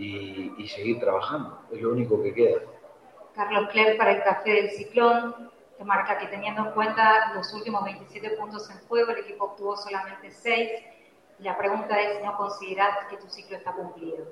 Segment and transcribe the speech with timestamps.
[0.00, 1.58] y, seguir trabajando.
[1.70, 2.60] Es lo único que queda.
[3.34, 7.84] Carlos Cler para el Café del Ciclón te marca que teniendo en cuenta los últimos
[7.84, 10.70] 27 puntos en juego, el equipo obtuvo solamente 6.
[11.38, 14.26] Y la pregunta es si no consideras que tu ciclo está cumplido.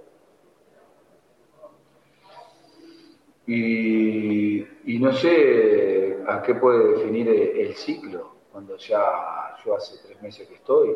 [3.47, 10.47] Y, no sé a qué puede definir el, ciclo, cuando ya yo hace tres meses
[10.47, 10.95] que estoy.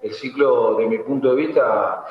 [0.00, 2.04] El ciclo, de mi punto de vista,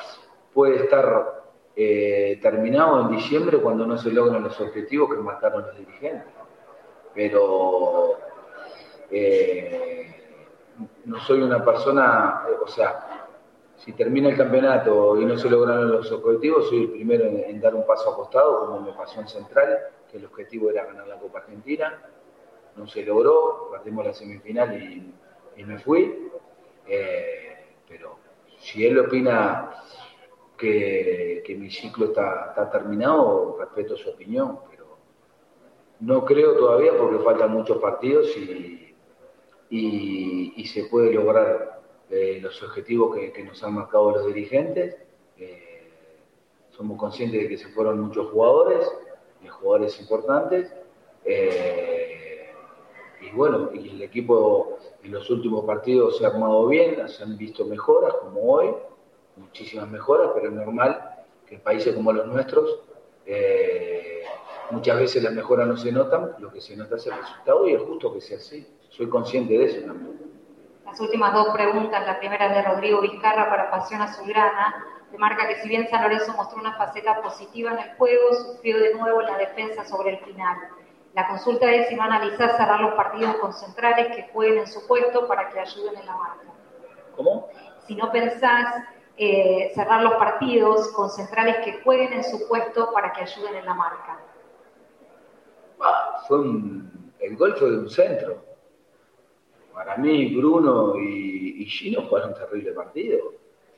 [0.53, 1.40] puede estar
[1.75, 6.33] eh, en diciembre cuando no se logran los objetivos que marcaron los dirigentes.
[7.13, 8.17] Pero
[9.09, 10.11] eh,
[11.05, 13.27] no soy una persona, o sea,
[13.77, 17.73] si termina el campeonato y no se logran los objetivos, soy el primero en, dar
[17.75, 21.39] un paso acostado, como me pasó en Central, que el objetivo era ganar la Copa
[21.39, 21.99] Argentina.
[22.75, 25.13] No se logró, perdimos la semifinal y,
[25.63, 26.29] me fui.
[26.87, 28.17] Eh, pero
[28.59, 29.71] si él opina
[30.61, 34.85] que, mi ciclo está, terminado, respeto su opinión, pero
[35.99, 38.95] no creo todavía porque faltan muchos partidos y,
[39.69, 41.81] y se puede lograr
[42.41, 44.97] los objetivos que, nos han marcado los dirigentes.
[45.37, 45.87] Eh,
[46.71, 48.91] somos conscientes de que se fueron muchos jugadores,
[49.49, 50.73] jugadores importantes.
[51.23, 52.49] Eh,
[53.21, 57.37] y bueno, y el equipo en los últimos partidos se ha armado bien, se han
[57.37, 58.73] visto mejoras como hoy,
[59.37, 61.15] muchísimas mejoras, pero es normal
[61.47, 62.79] que en países como los nuestros
[63.25, 64.23] eh,
[64.71, 67.73] muchas veces las mejoras no se notan, lo que se nota es el resultado y
[67.73, 68.67] es justo que sea así.
[68.89, 70.19] Soy consciente de eso también.
[70.85, 74.85] Las últimas dos preguntas, la primera de Rodrigo Vizcarra para Pasión Azulgrana,
[75.17, 78.93] marca que si bien San Lorenzo mostró una faceta positiva en el juego, sufrió de
[78.95, 80.57] nuevo la defensa sobre el final.
[81.13, 84.85] La consulta es si no analizás cerrar los partidos con centrales que jueguen en su
[84.87, 86.47] puesto para que ayuden en la marca.
[87.15, 87.49] ¿Cómo?
[87.85, 88.83] Si no pensás
[89.23, 93.65] eh, cerrar los partidos con centrales que jueguen en su puesto para que ayuden en
[93.65, 94.19] la marca.
[96.27, 96.37] fue
[97.19, 98.51] el gol fue de un centro
[99.73, 103.33] para mí Bruno y, Gino jugaron un terrible partido.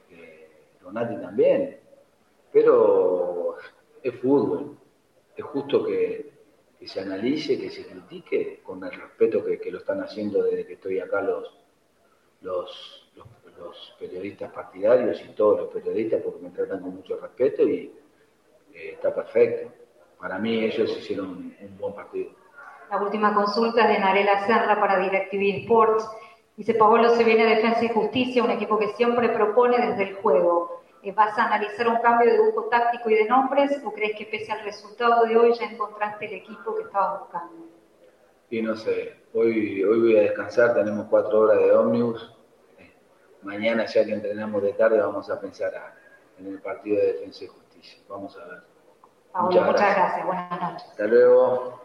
[0.10, 0.50] Eh,
[0.82, 1.80] Donati también.
[2.52, 3.56] Pero
[4.02, 4.78] es fútbol.
[5.36, 6.34] Es justo que,
[6.86, 11.00] se analice, que se critique con el respeto que, lo están haciendo desde que estoy
[11.00, 11.58] acá los,
[12.42, 13.03] los,
[14.00, 17.94] periodistas partidarios y todos los periodistas porque me tratan con mucho respeto y
[18.74, 19.72] eh, está perfecto.
[20.20, 22.32] Para mí ellos hicieron un buen partido.
[22.90, 26.08] La última consulta es de Narela Serra para DirecTV Sports.
[26.56, 30.84] Dice, Pablo se viene Defensa y Justicia, un equipo que siempre propone desde el juego.
[31.02, 34.26] Eh, ¿Vas a analizar un cambio de dibujo táctico y de nombres o crees que
[34.26, 37.66] pese al resultado de hoy ya encontraste el equipo que estabas buscando?
[38.50, 42.32] Y no sé, hoy, hoy voy a descansar, tenemos cuatro horas de ómnibus.
[43.44, 45.72] Mañana ya que entrenamos de tarde vamos a pensar
[46.40, 48.00] en el partido de Defensa y Justicia.
[48.08, 48.64] Vamos a ver.
[49.32, 50.26] Pablo, muchas gracias.
[50.26, 50.88] Buenas noches.
[50.90, 51.82] Hasta luego.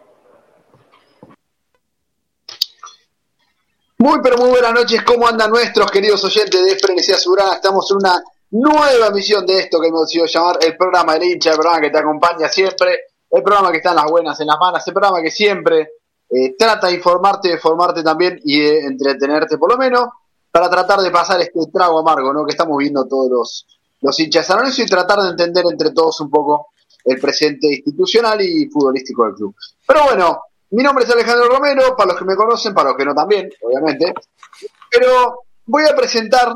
[3.97, 7.55] Muy pero muy buenas noches, ¿cómo andan nuestros queridos oyentes de Frenesía Surana?
[7.55, 11.49] Estamos en una nueva emisión de esto que hemos decidido llamar el programa del hincha,
[11.49, 12.97] el programa que te acompaña siempre,
[13.29, 15.89] el programa que está en las buenas, en las malas, el programa que siempre
[16.29, 20.07] eh, trata de informarte, de formarte también y de entretenerte por lo menos,
[20.51, 22.45] para tratar de pasar este trago amargo, ¿no?
[22.45, 23.67] Que estamos viendo todos los,
[24.01, 26.67] los hinchas y tratar de entender entre todos un poco
[27.05, 29.55] el presente institucional y futbolístico del club.
[29.85, 33.05] Pero bueno, mi nombre es Alejandro Romero, para los que me conocen, para los que
[33.05, 34.13] no también, obviamente.
[34.89, 36.53] Pero voy a presentar,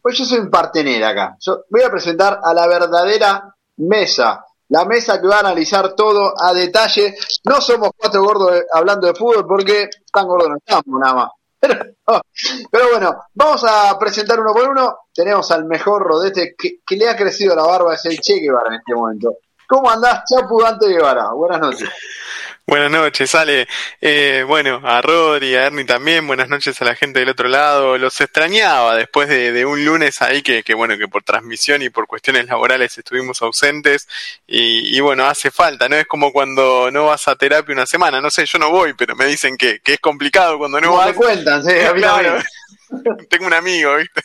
[0.00, 1.36] pues yo soy un partener acá.
[1.40, 4.44] Yo voy a presentar a la verdadera mesa.
[4.68, 7.16] La mesa que va a analizar todo a detalle.
[7.44, 11.30] No somos cuatro gordos hablando de fútbol porque tan gordos no estamos nada más.
[12.70, 14.98] Pero, bueno, vamos a presentar uno por uno.
[15.12, 18.68] Tenemos al mejor rodete que, que le ha crecido la barba, es el Che Guevara
[18.68, 19.36] en este momento.
[19.68, 21.32] ¿Cómo andás, Chapu Dante Guevara?
[21.32, 21.88] Buenas noches.
[22.66, 23.66] Buenas noches, Ale.
[24.00, 27.98] Eh, bueno, a Rodri, a Ernie también, buenas noches a la gente del otro lado.
[27.98, 32.46] Los extrañaba después de, un lunes ahí que, bueno, que por transmisión y por cuestiones
[32.46, 34.06] laborales estuvimos ausentes.
[34.46, 35.96] Y, bueno, hace falta, ¿no?
[35.96, 38.20] Es como cuando no vas a terapia una semana.
[38.20, 41.08] No sé, yo no voy, pero me dicen que, es complicado cuando no, vas.
[41.08, 41.72] Me cuentan, sí,
[43.28, 44.22] Tengo un amigo, ¿viste?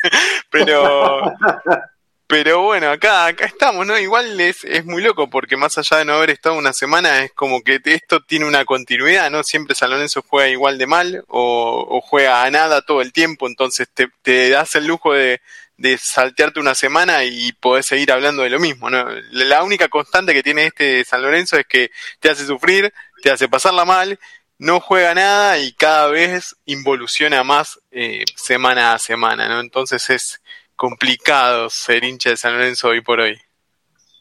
[0.51, 1.33] Pero.
[2.27, 3.99] Pero bueno, acá, acá estamos, ¿no?
[3.99, 7.31] Igual es, es muy loco porque más allá de no haber estado una semana, es
[7.33, 9.43] como que esto tiene una continuidad, ¿no?
[9.43, 13.87] Siempre San Lorenzo juega igual de mal o, juega a nada todo el tiempo, entonces
[13.93, 15.39] te, te das el lujo de,
[15.77, 19.07] de saltearte una semana y podés seguir hablando de lo mismo, ¿no?
[19.31, 23.47] La única constante que tiene este San Lorenzo es que te hace sufrir, te hace
[23.49, 24.19] pasarla mal,
[24.57, 29.59] no juega nada y cada vez involuciona más eh, semana a semana, ¿no?
[29.59, 30.41] Entonces es
[30.75, 33.39] complicado ser hincha de San Lorenzo hoy por hoy.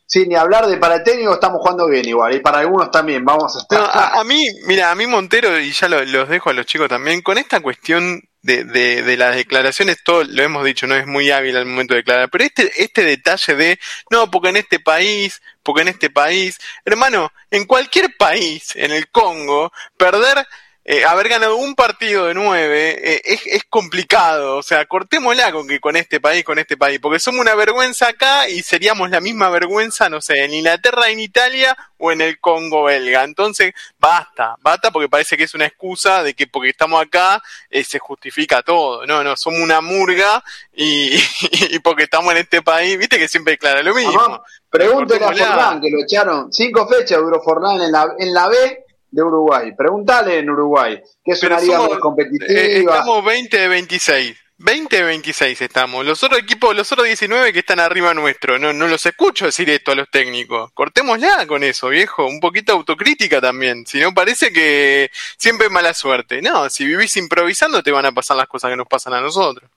[0.06, 3.24] Sí, ni hablar de para el técnico estamos jugando bien igual, y para algunos también,
[3.24, 3.90] vamos a estar.
[4.18, 7.38] a, mí, mira, a mí Montero, y ya los dejo a los chicos también, con
[7.38, 11.56] esta cuestión de, de, de, las declaraciones, todo lo hemos dicho, no es muy hábil
[11.56, 13.78] al momento de declarar, pero este, este detalle de,
[14.10, 19.08] no, porque en este país, porque en este país, hermano, en cualquier país, en el
[19.08, 20.46] Congo, perder
[20.86, 24.58] eh, haber ganado un partido de nueve eh, es, es, complicado.
[24.58, 28.08] O sea, cortémosla con que con este país, con este país, porque somos una vergüenza
[28.08, 32.38] acá y seríamos la misma vergüenza, no sé, en Inglaterra, en Italia o en el
[32.38, 33.24] Congo belga.
[33.24, 37.82] Entonces, basta, basta porque parece que es una excusa de que porque estamos acá eh,
[37.82, 39.06] se justifica todo.
[39.06, 40.44] No, no, somos una murga
[40.74, 41.14] y,
[41.70, 44.44] y, porque estamos en este país, viste que siempre declara lo mismo.
[44.68, 48.83] Pregúntele a Forlán, que lo echaron cinco fechas duró Forlán en la, en la B
[49.14, 49.72] de Uruguay.
[49.76, 52.60] Preguntale en Uruguay, que es una liga muy competitiva.
[52.60, 54.36] Eh, estamos 20 de 26.
[54.56, 56.04] 20 de 26 estamos.
[56.04, 59.68] Los otros equipos, los otros 19 que están arriba nuestro, no, no los escucho decir
[59.70, 60.72] esto a los técnicos.
[60.72, 62.26] Cortémosla con eso, viejo.
[62.26, 63.84] Un poquito autocrítica también.
[63.86, 66.40] Si no, parece que siempre es mala suerte.
[66.40, 69.70] No, si vivís improvisando te van a pasar las cosas que nos pasan a nosotros.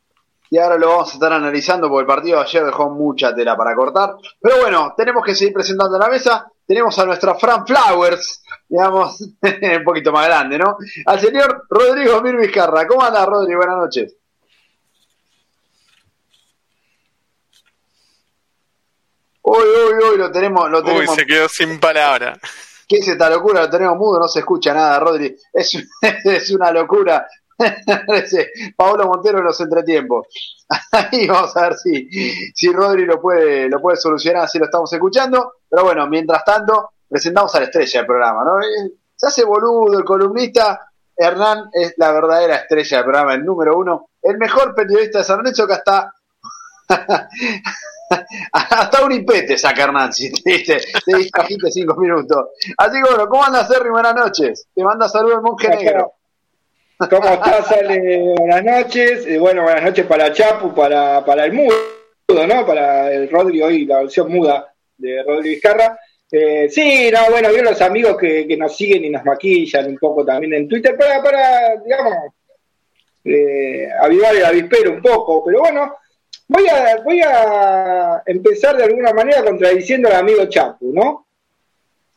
[0.50, 3.58] Y ahora lo vamos a estar analizando porque el partido de ayer dejó mucha tela
[3.58, 4.16] para cortar.
[4.40, 6.48] Pero bueno, tenemos que seguir presentando la mesa.
[6.68, 10.78] Tenemos a nuestra Fran Flowers, digamos, un poquito más grande, ¿no?
[11.06, 12.86] Al señor Rodrigo Mir Vizcarra.
[12.86, 13.60] ¿Cómo anda, Rodrigo?
[13.60, 14.16] Buenas noches.
[19.44, 21.10] Uy, uy, uy, lo tenemos, lo tenemos.
[21.10, 22.38] Uy, se quedó sin palabra.
[22.86, 23.62] ¿Qué es esta locura?
[23.62, 25.34] Lo tenemos mudo, no se escucha nada, Rodri.
[25.54, 25.72] Es,
[26.26, 27.26] es una locura.
[28.78, 30.28] Paolo Montero en los entretiempos.
[30.92, 32.10] Ahí vamos a ver si,
[32.54, 35.54] si Rodri lo puede, lo puede solucionar, si lo estamos escuchando.
[35.70, 38.60] Pero bueno, mientras tanto, presentamos a la estrella del programa, ¿no?
[38.60, 40.82] Eh, se hace boludo el columnista.
[41.16, 45.38] Hernán es la verdadera estrella del programa, el número uno, el mejor periodista de San
[45.38, 46.14] Lorenzo que hasta
[48.54, 52.50] hasta un impete saca Hernán, si te diste, te cinco minutos.
[52.78, 53.90] Así que bueno, ¿cómo andas, Serri?
[53.90, 54.68] Buenas noches.
[54.76, 56.17] Te manda saludos el monje negro.
[56.98, 58.34] ¿Cómo estás, Ale?
[58.40, 59.28] Buenas noches.
[59.28, 61.76] Eh, bueno, buenas noches para Chapu, para, para el mudo,
[62.28, 62.66] ¿no?
[62.66, 66.00] Para el Rodri hoy, la versión muda de Rodri Vizcarra.
[66.32, 69.98] Eh, sí, no, bueno, vi los amigos que, que, nos siguen y nos maquillan un
[70.00, 72.14] poco también en Twitter para, para digamos,
[73.26, 75.98] eh, avivar el avispero un poco, pero bueno,
[76.48, 81.27] voy a, voy a empezar de alguna manera contradiciendo al amigo Chapu, ¿no?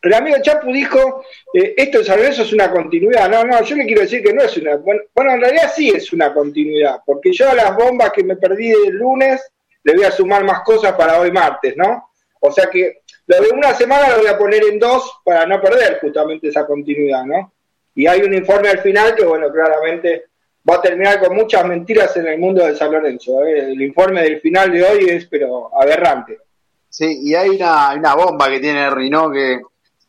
[0.02, 3.28] El amigo Chapu dijo, eh, esto de San Lorenzo es una continuidad.
[3.28, 4.76] No, no, yo le quiero decir que no es una...
[4.76, 8.70] Bueno, en realidad sí es una continuidad, porque yo a las bombas que me perdí
[8.70, 9.42] el lunes
[9.82, 12.10] le voy a sumar más cosas para hoy martes, ¿no?
[12.40, 15.60] O sea que lo de una semana lo voy a poner en dos para no
[15.60, 17.52] perder justamente esa continuidad, ¿no?
[17.94, 20.24] Y hay un informe al final que, bueno, claramente
[20.68, 23.44] va a terminar con muchas mentiras en el mundo de San Lorenzo.
[23.44, 23.72] ¿eh?
[23.72, 26.38] El informe del final de hoy es, pero aberrante.
[26.88, 29.60] Sí, y hay una, una bomba que tiene Rino que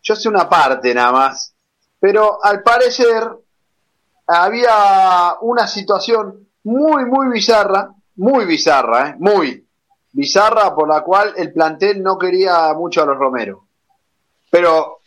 [0.01, 1.55] yo sé una parte nada más,
[1.99, 3.29] pero al parecer
[4.27, 9.15] había una situación muy, muy bizarra, muy bizarra, ¿eh?
[9.19, 9.67] muy
[10.11, 13.67] bizarra, por la cual el plantel no quería mucho a los Romero.
[14.49, 14.99] Pero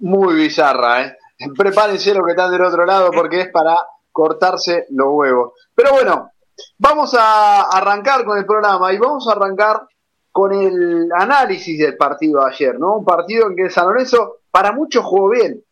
[0.00, 1.16] muy bizarra, ¿eh?
[1.56, 3.76] Prepárense lo que están del otro lado porque es para
[4.10, 5.52] cortarse los huevos.
[5.74, 6.30] Pero bueno,
[6.78, 9.86] vamos a arrancar con el programa y vamos a arrancar
[10.32, 12.96] con el análisis del partido de ayer, ¿no?
[12.96, 15.62] Un partido en que San Lorenzo para muchos jugó bien.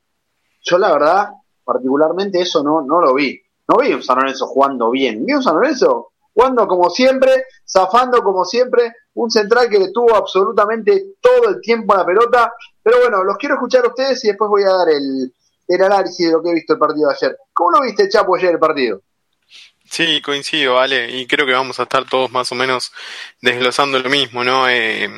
[0.62, 1.31] Yo la verdad,
[1.64, 3.40] particularmente eso no, no lo vi.
[3.67, 5.25] No vi un San Lorenzo jugando bien.
[5.25, 10.14] Vi un San Lorenzo jugando como siempre, zafando como siempre, un central que le tuvo
[10.14, 12.52] absolutamente todo el tiempo a la pelota.
[12.83, 15.33] Pero bueno, los quiero escuchar a ustedes y después voy a dar el,
[15.69, 17.38] el análisis de lo que he visto el partido de ayer.
[17.52, 19.00] ¿Cómo lo viste, Chapo, ayer el partido?
[19.90, 22.92] Sí, coincido, vale, y creo que vamos a estar todos más o menos
[23.40, 24.68] desglosando lo mismo, ¿no?
[24.68, 25.09] Eh,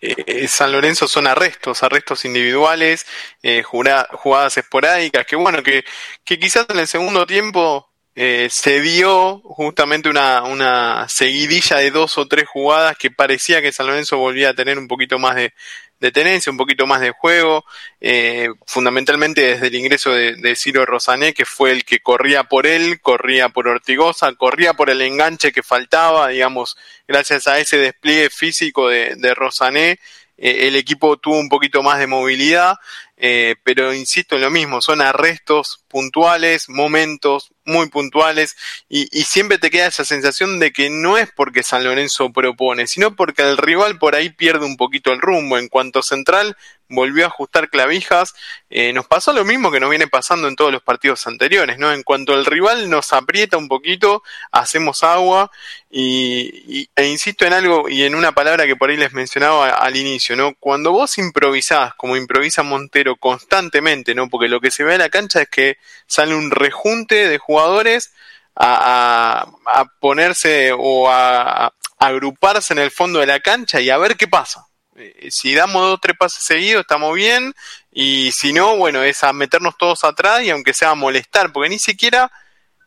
[0.00, 3.06] eh, San Lorenzo son arrestos, arrestos individuales,
[3.42, 5.84] eh, jugadas esporádicas, que bueno, que,
[6.24, 12.18] que quizás en el segundo tiempo eh, se dio justamente una, una seguidilla de dos
[12.18, 15.54] o tres jugadas que parecía que San Lorenzo volvía a tener un poquito más de,
[16.00, 17.64] de tenencia, un poquito más de juego,
[18.00, 23.00] eh, fundamentalmente desde el ingreso de, Ciro Rosané, que fue el que corría por él,
[23.00, 26.76] corría por Ortigosa, corría por el enganche que faltaba, digamos,
[27.06, 29.98] gracias a ese despliegue físico de, de Rosané,
[30.40, 32.76] eh, el equipo tuvo un poquito más de movilidad.
[33.22, 38.56] Eh, pero insisto en lo mismo, son arrestos puntuales, momentos muy puntuales,
[38.88, 43.14] y, siempre te queda esa sensación de que no es porque San Lorenzo propone, sino
[43.14, 45.58] porque el rival por ahí pierde un poquito el rumbo.
[45.58, 46.56] En cuanto central,
[46.90, 48.34] volvió a ajustar clavijas.
[48.68, 51.92] Eh, nos pasó lo mismo que nos viene pasando en todos los partidos anteriores, ¿no?
[51.92, 55.50] En cuanto el rival nos aprieta un poquito, hacemos agua
[55.90, 59.96] y, e insisto en algo y en una palabra que por ahí les mencionaba al
[59.96, 60.54] inicio, ¿no?
[60.58, 64.28] Cuando vos improvisás, como improvisa Montero constantemente, ¿no?
[64.28, 68.12] Porque lo que se ve en la cancha es que sale un rejunte de jugadores
[68.56, 73.98] a, a, ponerse o a, a agruparse en el fondo de la cancha y a
[73.98, 74.66] ver qué pasa
[75.00, 77.54] eh, si damos dos o tres pases seguidos, estamos bien.
[77.90, 81.70] Y si no, bueno, es a meternos todos atrás y aunque sea a molestar, porque
[81.70, 82.30] ni siquiera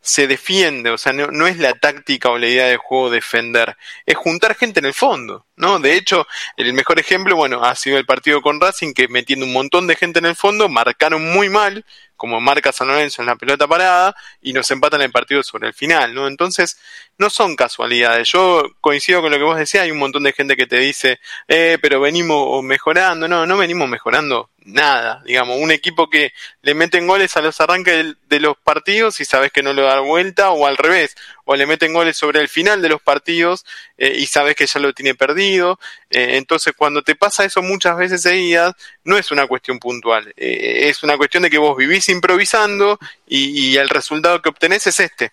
[0.04, 3.76] se defiende, o sea, no, no, es la táctica o la idea de juego defender,
[4.04, 5.78] es juntar gente en el fondo, ¿no?
[5.78, 6.26] De hecho,
[6.58, 9.96] el mejor ejemplo, bueno, ha sido el partido con Racing, que metiendo un montón de
[9.96, 14.14] gente en el fondo, marcaron muy mal, como marca San Lorenzo en la pelota parada,
[14.42, 16.28] y nos empatan el partido sobre el final, ¿no?
[16.28, 16.78] Entonces,
[17.16, 18.28] no son casualidades.
[18.30, 21.18] Yo coincido con lo que vos decías, hay un montón de gente que te dice,
[21.48, 23.26] eh, pero venimos mejorando.
[23.26, 25.22] No, no venimos mejorando nada.
[25.24, 29.52] Digamos, un equipo que le meten goles a los arranques de los partidos y sabes
[29.52, 32.82] que no le da vuelta, o al revés, o le meten goles sobre el final
[32.82, 33.64] de los partidos
[33.98, 35.78] eh, y sabes que ya lo tiene perdido.
[36.10, 40.88] Eh, entonces, cuando te pasa eso muchas veces seguidas, no es una cuestión puntual, eh,
[40.88, 45.00] es una cuestión de que vos vivís improvisando y, y el resultado que obtenés es
[45.00, 45.32] este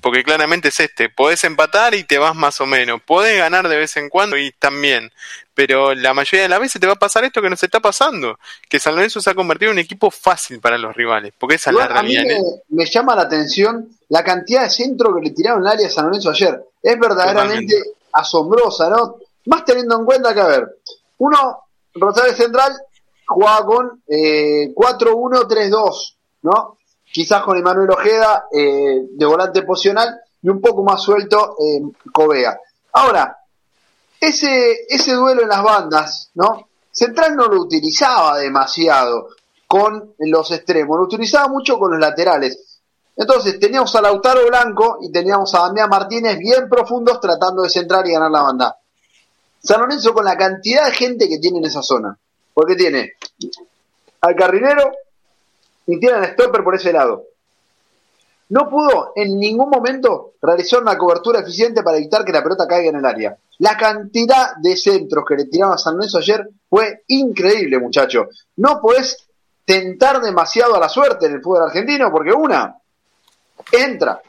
[0.00, 3.76] porque claramente es este, podés empatar y te vas más o menos, podés ganar de
[3.76, 5.10] vez en cuando y también,
[5.54, 8.38] pero la mayoría de las veces te va a pasar esto que nos está pasando,
[8.68, 11.70] que San Lorenzo se ha convertido en un equipo fácil para los rivales, porque esa
[11.70, 12.22] es la realidad.
[12.22, 12.34] A mí
[12.68, 15.90] me, me, llama la atención la cantidad de centro que le tiraron al área a
[15.90, 17.74] San Lorenzo ayer, es verdaderamente
[18.12, 19.16] asombrosa, ¿no?
[19.46, 20.78] Más teniendo en cuenta que, a ver,
[21.18, 22.72] uno, Rosales Central
[23.26, 26.76] jugaba con eh, 4-1-3-2, ¿no?
[27.12, 32.58] Quizás con Emanuel Ojeda eh, de volante posicional y un poco más suelto eh, Covea.
[32.92, 33.36] Ahora,
[34.20, 36.68] ese, ese duelo en las bandas, ¿no?
[36.90, 39.28] Central no lo utilizaba demasiado
[39.66, 42.80] con los extremos, lo utilizaba mucho con los laterales.
[43.16, 48.06] Entonces teníamos a Lautaro Blanco y teníamos a Damián Martínez bien profundos tratando de centrar
[48.06, 48.76] y ganar la banda.
[49.62, 52.18] San Lorenzo con la cantidad de gente que tiene en esa zona,
[52.52, 53.12] porque tiene
[54.20, 54.92] al carrilero,
[55.86, 57.24] y tienen stopper por ese lado.
[58.50, 62.90] No pudo en ningún momento realizar una cobertura eficiente para evitar que la pelota caiga
[62.90, 63.36] en el área.
[63.58, 68.28] La cantidad de centros que le tiraron a San Lorenzo ayer fue increíble, muchacho.
[68.56, 69.26] No podés
[69.64, 72.76] tentar demasiado a la suerte en el fútbol argentino porque una
[73.70, 74.20] entra.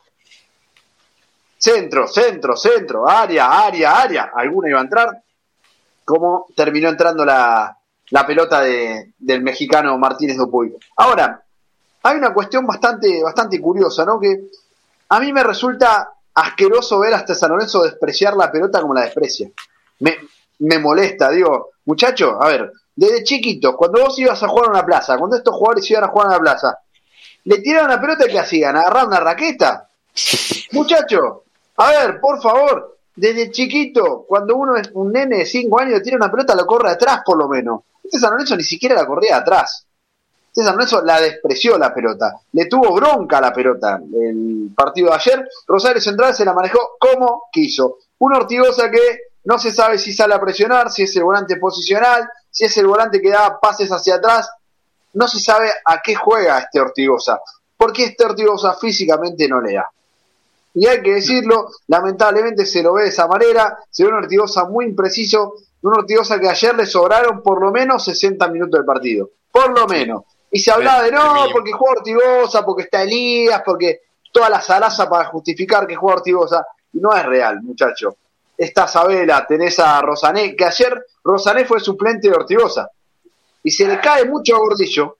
[1.57, 4.31] Centro, centro, centro, área, área, área.
[4.33, 5.23] Alguna iba a entrar.
[6.05, 7.77] Como terminó entrando la,
[8.09, 10.75] la pelota de, del mexicano Martínez Dupuy.
[10.97, 11.43] Ahora,
[12.03, 14.19] hay una cuestión bastante, bastante curiosa, ¿no?
[14.19, 14.49] Que
[15.09, 19.49] a mí me resulta asqueroso ver hasta San Lorenzo despreciar la pelota como la desprecia.
[19.99, 20.17] Me,
[20.59, 24.85] me molesta, digo, muchacho, a ver, desde chiquito, cuando vos ibas a jugar a una
[24.85, 26.79] plaza, cuando estos jugadores iban a jugar a una plaza,
[27.45, 28.75] le tiraban la pelota y ¿qué hacían?
[28.75, 29.87] ¿Agarraban una raqueta?
[30.71, 31.43] Muchacho,
[31.77, 36.01] a ver, por favor, desde chiquito, cuando uno es un nene de 5 años le
[36.01, 37.81] tira una pelota, lo corre atrás por lo menos.
[38.13, 39.87] Este San Lorenzo ni siquiera la corría atrás.
[40.51, 45.49] César Lorenzo la despreció la pelota, le tuvo bronca la pelota el partido de ayer.
[45.65, 47.97] Rosario Central se la manejó como quiso.
[48.19, 52.29] Un Ortigosa que no se sabe si sale a presionar, si es el volante posicional,
[52.51, 54.47] si es el volante que da pases hacia atrás.
[55.13, 57.41] No se sabe a qué juega este Ortigosa,
[57.75, 59.89] porque este Ortigosa físicamente no le da.
[60.75, 64.65] Y hay que decirlo, lamentablemente se lo ve de esa manera, se ve un Ortigosa
[64.65, 69.29] muy impreciso, un Ortigosa que ayer le sobraron por lo menos 60 minutos del partido,
[69.51, 70.23] por lo menos.
[70.49, 75.09] Y se hablaba de no, porque juega Ortigosa, porque está Elías, porque toda la zaraza
[75.09, 76.65] para justificar que juega Ortigosa.
[76.93, 78.15] Y no es real, muchacho.
[78.57, 82.89] Está Sabela, tenés a Rosané, que ayer Rosané fue suplente de Ortigosa.
[83.63, 85.17] Y se le cae mucho a Gordillo.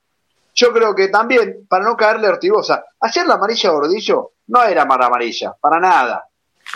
[0.54, 4.64] Yo creo que también, para no caerle a Ortigosa, ayer la amarilla a Gordillo no
[4.64, 6.26] era mala amarilla, para nada.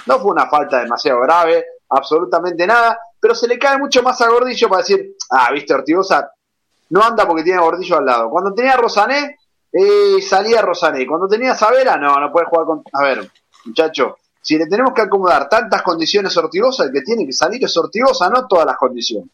[0.08, 4.30] No fue una falta demasiado grave, absolutamente nada, pero se le cae mucho más a
[4.30, 6.32] Gordillo para decir, ah, viste, Ortigosa
[6.90, 8.30] no anda porque tiene a Gordillo al lado.
[8.30, 9.38] Cuando tenía a Rosané,
[9.72, 11.06] eh, salía Rosané.
[11.06, 12.84] Cuando tenía a Sabela, no, no puede jugar con...
[12.94, 13.30] A ver,
[13.66, 17.64] muchacho, si le tenemos que acomodar tantas condiciones a Ortigosa, el que tiene que salir
[17.64, 19.30] es Ortigosa, no todas las condiciones.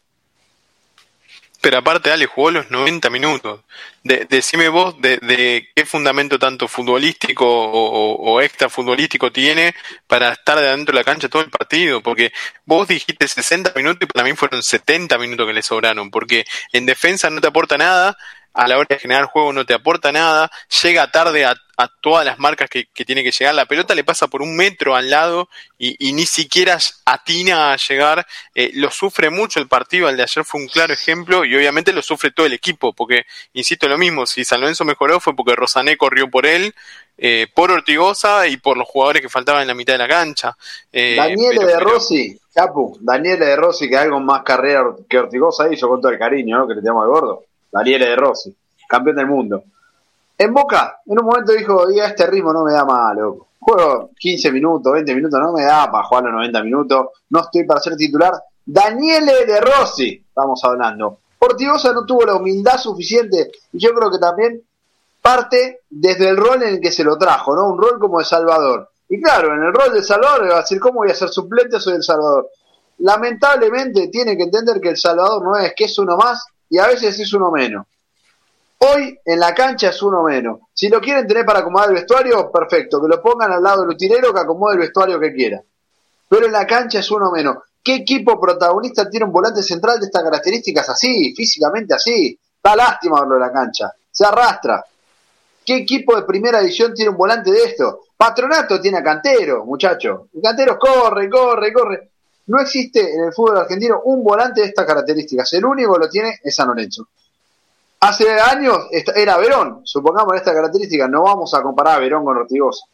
[1.64, 3.60] Pero aparte, Ale jugó los 90 minutos.
[4.02, 9.74] De, decime vos de, de, qué fundamento tanto futbolístico o, extra futbolístico tiene
[10.06, 12.02] para estar de adentro de la cancha todo el partido.
[12.02, 12.34] Porque
[12.66, 16.10] vos dijiste 60 minutos y para mí fueron 70 minutos que le sobraron.
[16.10, 18.14] Porque en defensa no te aporta nada.
[18.54, 20.50] A la hora de generar juego no te aporta nada,
[20.82, 21.56] llega tarde a,
[22.00, 25.10] todas las marcas que, tiene que llegar, la pelota le pasa por un metro al
[25.10, 30.22] lado y, ni siquiera atina a llegar, eh, lo sufre mucho el partido, el de
[30.22, 33.98] ayer fue un claro ejemplo y obviamente lo sufre todo el equipo, porque, insisto, lo
[33.98, 36.72] mismo, si San Lorenzo mejoró fue porque Rosané corrió por él,
[37.18, 40.56] eh, por Ortigosa y por los jugadores que faltaban en la mitad de la cancha.
[40.92, 45.88] Eh, Daniele de Rossi, Chapu, Daniele de Rossi, que algo más carrera que Ortigosa hizo
[45.88, 47.44] con todo el cariño que le tenemos al gordo.
[47.74, 48.56] Daniele de Rossi,
[48.88, 49.64] campeón del mundo.
[50.38, 53.48] En Boca, en un momento dijo, diga, este ritmo no me da mal, loco.
[53.58, 57.64] Juego 15 minutos, 20 minutos, no me da para jugar los 90 minutos, no estoy
[57.64, 58.32] para ser titular.
[58.64, 61.18] Daniele de Rossi, estamos hablando.
[61.40, 64.62] Ortigosa no tuvo la humildad suficiente y yo creo que también
[65.20, 67.70] parte desde el rol en el que se lo trajo, ¿no?
[67.70, 68.88] Un rol como de Salvador.
[69.08, 71.80] Y claro, en el rol de Salvador va a decir, ¿cómo voy a ser suplente?
[71.80, 72.50] Soy el Salvador.
[72.98, 76.86] Lamentablemente tiene que entender que el Salvador no es que es uno más y a
[76.86, 77.86] veces es uno menos.
[78.78, 80.60] Hoy en la cancha es uno menos.
[80.72, 83.00] Si lo quieren tener para acomodar el vestuario, perfecto.
[83.00, 85.62] Que lo pongan al lado del utilero que acomode el vestuario que quiera.
[86.28, 87.58] Pero en la cancha es uno menos.
[87.82, 92.38] ¿Qué equipo protagonista tiene un volante central de estas características así, físicamente así?
[92.62, 93.92] Da lástima verlo en la cancha.
[94.10, 94.84] Se arrastra.
[95.64, 98.00] ¿Qué equipo de primera edición tiene un volante de esto?
[98.16, 100.28] Patronato tiene a Cantero, muchacho.
[100.34, 102.10] El Cantero corre, corre, corre.
[102.46, 105.52] No existe en el fútbol argentino un volante de estas características.
[105.54, 107.08] El único que lo tiene es San Lorenzo.
[108.00, 108.78] Hace años
[109.14, 111.08] era Verón, supongamos esta característica.
[111.08, 112.84] No vamos a comparar a Verón con Ortigosa.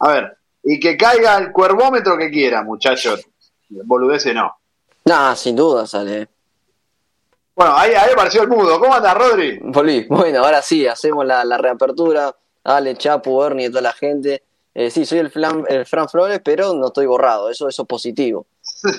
[0.00, 3.24] A ver, y que caiga el cuervómetro que quiera, muchachos.
[3.68, 4.52] Boludece no.
[5.04, 6.28] Nah, sin duda sale.
[7.54, 8.78] Bueno, ahí, ahí apareció el mudo.
[8.78, 9.58] ¿Cómo anda, Rodri?
[9.60, 10.06] Volví.
[10.08, 12.34] Bueno, ahora sí, hacemos la, reapertura.
[12.64, 14.44] Dale, Chapu, Ernie y toda la gente.
[14.80, 15.32] Eh, sí, soy el,
[15.70, 17.50] el Fran Flores, pero no estoy borrado.
[17.50, 18.46] Eso, eso es positivo.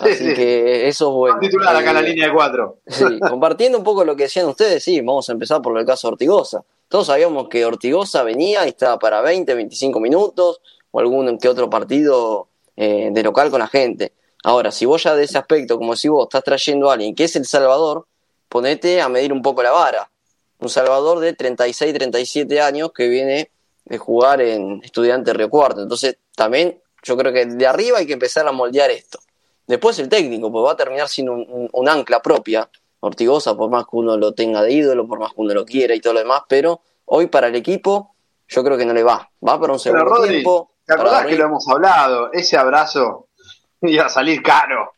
[0.01, 1.39] Así que eso es bueno.
[1.39, 2.79] Titular acá en la eh, línea de cuatro.
[2.86, 6.09] Sí, compartiendo un poco lo que decían ustedes, sí, vamos a empezar por el caso
[6.09, 6.65] de Ortigosa.
[6.89, 10.59] Todos sabíamos que Ortigosa venía y estaba para 20, 25 minutos
[10.91, 14.12] o algún que otro partido eh, de local con la gente.
[14.43, 17.24] Ahora, si vos ya de ese aspecto, como si vos estás trayendo a alguien que
[17.24, 18.05] es El Salvador,
[18.50, 20.12] ponete a medir un poco la vara.
[20.59, 23.50] Un Salvador de 36, 37 años que viene
[23.89, 25.81] de jugar en Estudiante Río Cuarto.
[25.81, 29.19] Entonces, también yo creo que de arriba hay que empezar a moldear esto.
[29.65, 32.69] Después el técnico, pues va a terminar sin un, ancla propia.
[33.01, 35.96] Ortigosa, por más que uno lo tenga de ídolo, por más que uno lo quiera
[35.96, 38.13] y todo lo demás, pero hoy para el equipo
[38.45, 39.32] yo creo que no le va.
[39.47, 40.71] Va para un segundo tiempo.
[40.86, 42.30] ¿Te acordás que lo hemos hablado?
[42.34, 43.28] Ese abrazo
[43.84, 44.95] iba a salir caro.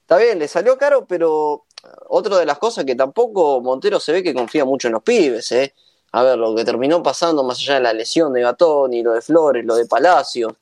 [0.00, 1.64] Está bien, le salió caro, pero
[2.08, 5.50] otra de las cosas que tampoco Montero se ve que confía mucho en los pibes,
[5.52, 5.74] ¿eh?
[6.12, 9.20] A ver, lo que terminó pasando más allá de la lesión de y lo de
[9.20, 10.56] Flores, lo de Palacio,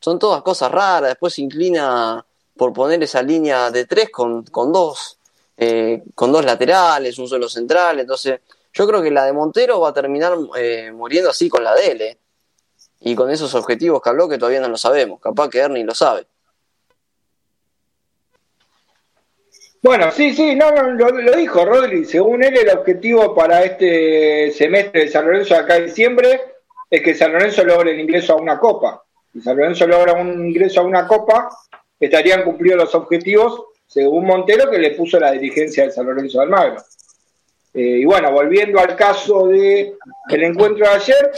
[0.00, 1.10] son todas cosas raras.
[1.10, 2.24] Después se inclina
[2.56, 5.18] por poner esa línea de tres con, con dos,
[5.56, 8.00] eh, con dos laterales, un solo central.
[8.00, 8.40] Entonces,
[8.72, 11.86] yo creo que la de Montero va a terminar eh, muriendo así con la de
[11.90, 12.18] él, ¿eh?
[13.00, 15.20] Y con esos objetivos que habló que todavía no lo sabemos.
[15.20, 16.26] Capaz que Ernie lo sabe.
[19.82, 22.04] Bueno, sí, sí, no, no lo, dijo Rodri.
[22.04, 26.40] Según él, el objetivo para este semestre de San Lorenzo acá en diciembre
[26.88, 29.02] es que San Lorenzo logre el ingreso a una copa.
[29.32, 31.48] Si San Lorenzo logra un ingreso a una copa,
[31.98, 36.44] estarían cumplidos los objetivos, según Montero, que le puso la dirigencia de San Lorenzo de
[36.44, 36.76] Almagro.
[37.74, 39.94] Eh, y bueno, volviendo al caso del
[40.28, 41.32] el encuentro de ayer,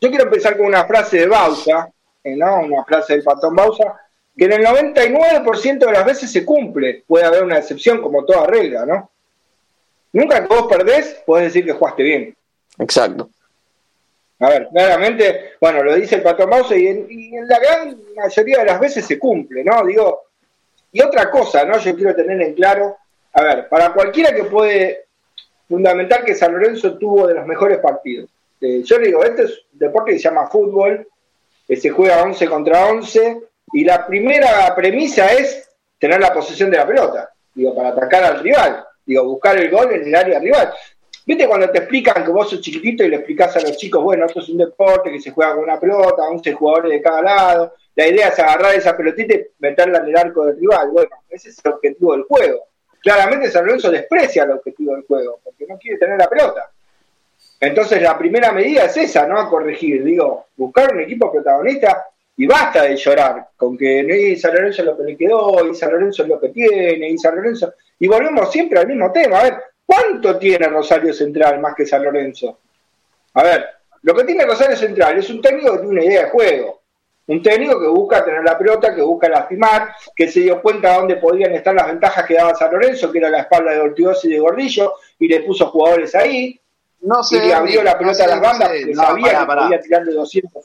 [0.00, 1.88] yo quiero empezar con una frase de Bausa,
[2.24, 2.58] eh, ¿no?
[2.60, 3.84] una frase del patón Bausa,
[4.36, 7.04] que en el 99% de las veces se cumple.
[7.06, 9.10] Puede haber una excepción, como toda regla, ¿no?
[10.12, 12.36] Nunca que vos perdés, podés decir que jugaste bien.
[12.78, 13.30] Exacto.
[14.38, 18.64] A ver, claramente, bueno, lo dice el patrón Mouse y en, la gran mayoría de
[18.64, 19.84] las veces se cumple, ¿no?
[19.86, 20.24] Digo,
[20.90, 21.78] y otra cosa, ¿no?
[21.78, 22.96] Yo quiero tener en claro,
[23.32, 25.04] a ver, para cualquiera que puede,
[25.68, 28.28] fundamental que San Lorenzo tuvo de los mejores partidos.
[28.60, 31.06] Eh, yo le digo, este es un deporte que se llama fútbol,
[31.66, 33.40] que se juega 11 contra 11,
[33.72, 38.40] y la primera premisa es tener la posesión de la pelota, digo, para atacar al
[38.40, 40.72] rival, digo, buscar el gol en el área rival.
[41.24, 44.26] ¿Viste cuando te explican que vos sos chiquitito y le explicás a los chicos, bueno,
[44.26, 47.74] esto es un deporte que se juega con una pelota, 11 jugadores de cada lado,
[47.94, 50.90] la idea es agarrar esa pelotita y meterla en el arco del rival?
[50.90, 52.64] Bueno, ese es el objetivo del juego.
[53.00, 56.70] Claramente San Lorenzo desprecia el objetivo del juego, porque no quiere tener la pelota.
[57.60, 59.38] Entonces la primera medida es esa, ¿no?
[59.38, 64.54] A corregir, digo, buscar un equipo protagonista y basta de llorar con que no San
[64.54, 67.36] Lorenzo es lo que le quedó, y San Lorenzo es lo que tiene, y San
[67.36, 67.74] Lorenzo.
[67.98, 69.38] Y volvemos siempre al mismo tema.
[69.38, 72.58] A ver, ¿cuánto tiene Rosario Central más que San Lorenzo?
[73.34, 73.66] A ver,
[74.02, 76.82] lo que tiene Rosario Central es un técnico que tiene una idea de juego.
[77.26, 80.96] Un técnico que busca tener la pelota, que busca lastimar, que se dio cuenta de
[80.96, 84.26] dónde podían estar las ventajas que daba San Lorenzo, que era la espalda de Ortigosa
[84.26, 86.58] y de Gordillo, y le puso jugadores ahí.
[87.02, 87.36] No sé.
[87.36, 88.86] y le abrió la pelota no sé, a las no bandas sé.
[88.86, 89.62] No, sabía pará, que pará.
[89.62, 90.64] podía tirar de 200.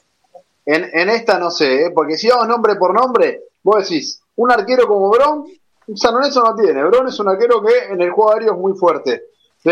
[0.70, 1.90] En, en esta no sé, ¿eh?
[1.94, 5.46] porque si vamos nombre por nombre, vos decís, un arquero como Bron,
[5.94, 6.84] San Lorenzo no tiene.
[6.84, 9.22] Bron es un arquero que en el juego aéreo es muy fuerte.
[9.62, 9.70] ¿sí?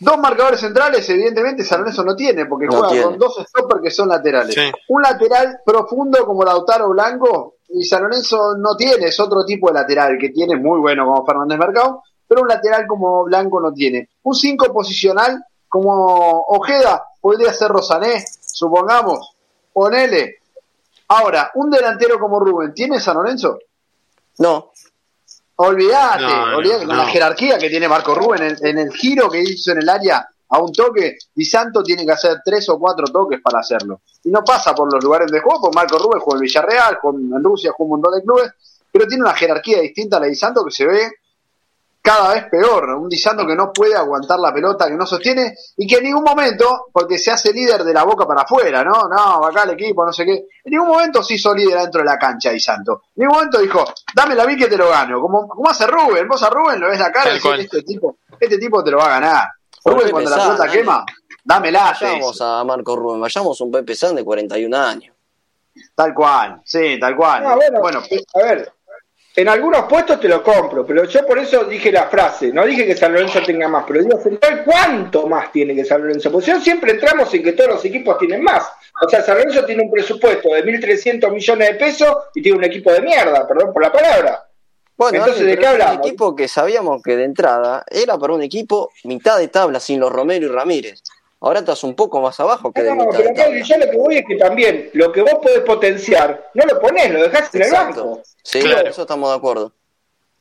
[0.00, 3.04] Dos marcadores centrales, evidentemente, San Lorenzo no tiene, porque No juega tiene.
[3.04, 4.52] con dos stoppers que son laterales.
[4.54, 4.70] Sí.
[4.88, 9.74] Un lateral profundo como Lautaro Blanco, y San Lorenzo no tiene, es otro tipo de
[9.74, 14.08] lateral que tiene, muy bueno como Fernández Mercado, pero un lateral como Blanco no tiene.
[14.24, 19.36] Un 5 posicional como Ojeda, podría ser Rosané, supongamos,
[19.78, 20.38] ponele.
[21.08, 23.58] Ahora, un delantero como Rubén, ¿tiene San Lorenzo?
[24.38, 24.72] No,
[25.60, 27.02] Olvídate, No, no, olvídate, con no.
[27.02, 30.28] la jerarquía que tiene Marco Rubén en, en el giro que hizo en el área
[30.50, 34.00] a un toque, Di Santo tiene que hacer tres o cuatro toques para hacerlo.
[34.24, 37.18] Y no pasa por los lugares de juego, porque Marco Rubén juega en Villarreal, juega
[37.18, 38.52] en Rusia, juega un montón de clubes,
[38.92, 41.10] pero tiene una jerarquía distinta a la de Di Santo que se ve
[42.08, 42.88] cada vez peor.
[42.94, 46.04] Un Di Santo que no puede aguantar la pelota, que no sostiene, y que en
[46.04, 49.02] ningún momento, porque se hace líder de la boca para afuera, ¿no?
[49.08, 50.46] No, acá el equipo, no sé qué.
[50.64, 53.02] En ningún momento se hizo líder dentro de la cancha Di Santo.
[53.14, 55.20] En ningún momento dijo, dame la vi que te lo gano.
[55.20, 58.16] Como, como hace Rubén, vos a Rubén lo ves la cara y decís, este tipo,
[58.40, 59.48] este tipo te lo va a ganar.
[59.84, 61.04] Rubén Pepe cuando la pelota quema,
[61.44, 65.14] dámela, vayamos a Marco Rubén, vayamos a un Pepe San de 41 años.
[65.94, 67.44] Tal cual, sí, tal cual.
[67.46, 68.02] Ah, bueno, bueno,
[68.34, 68.72] a ver,
[69.40, 72.84] en algunos puestos te lo compro, pero yo por eso dije la frase, no dije
[72.84, 76.32] que San Lorenzo tenga más, pero digo, Central, ¿cuánto más tiene que San Lorenzo?
[76.32, 78.68] Porque si no, siempre entramos en que todos los equipos tienen más.
[79.00, 82.64] O sea, San Lorenzo tiene un presupuesto de 1.300 millones de pesos y tiene un
[82.64, 84.44] equipo de mierda, perdón por la palabra.
[84.96, 86.04] Bueno, Entonces, ¿de qué un hablamos?
[86.04, 90.10] equipo que sabíamos que de entrada era para un equipo mitad de tabla sin los
[90.10, 91.00] Romero y Ramírez.
[91.40, 93.56] Ahora estás un poco más abajo que de No, mitad pero de tabla.
[93.56, 96.80] acá yo lo que voy es que también lo que vos podés potenciar, no lo
[96.80, 98.04] ponés, lo dejás en el Exacto.
[98.06, 98.22] banco.
[98.42, 98.88] Sí, Claro.
[98.88, 99.72] eso estamos de acuerdo.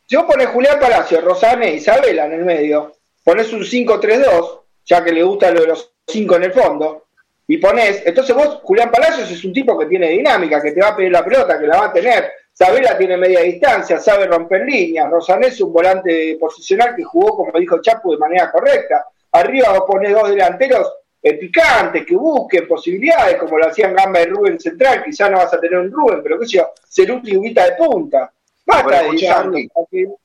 [0.07, 5.11] Si vos pones Julián Palacio, Rosane, Isabela en el medio, pones un 5-3-2, ya que
[5.11, 7.03] le gusta lo de los 5 en el fondo,
[7.47, 10.89] y pones, entonces vos, Julián Palacios es un tipo que tiene dinámica, que te va
[10.89, 12.31] a pedir la pelota, que la va a tener.
[12.53, 15.11] Isabela tiene media distancia, sabe romper líneas.
[15.11, 19.05] Rosané es un volante posicional que jugó, como dijo Chapu, de manera correcta.
[19.39, 20.91] Arriba vos ponés dos delanteros
[21.35, 25.03] picantes, que busquen posibilidades, como lo hacían Gamba y Rubén Central.
[25.03, 27.71] Quizá no vas a tener un Rubén, pero qué sé yo, Ceruti y Ubita de
[27.73, 28.31] punta.
[28.65, 29.17] Basta de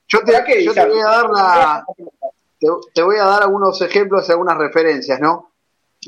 [0.08, 1.86] yo te, voy a dar la,
[2.58, 5.52] te, te voy a dar algunos ejemplos y algunas referencias, ¿no?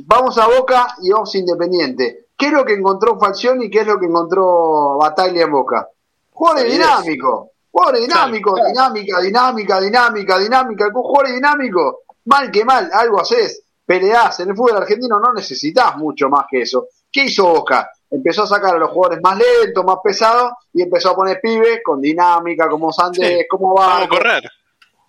[0.04, 2.26] Vamos a Boca y vamos a Independiente.
[2.36, 5.88] ¿Qué es lo que encontró Falcioni y qué es lo que encontró Bataglia en Boca?
[6.32, 6.88] Jugadores Solidez.
[6.88, 8.68] dinámicos, jugadores dinámicos, Claro.
[8.68, 11.94] dinámica, dinámica, dinámica, dinámica, jugadores dinámicos,
[12.26, 14.40] mal que mal, algo haces, peleás.
[14.40, 16.86] En el fútbol argentino no necesitas mucho más que eso.
[17.10, 17.90] ¿Qué hizo Boca?
[18.10, 21.80] Empezó a sacar a los jugadores más lentos, más pesados, y empezó a poner pibes
[21.84, 23.46] con dinámica, como Sandés, Sí.
[23.48, 24.42] como Vamos a correr.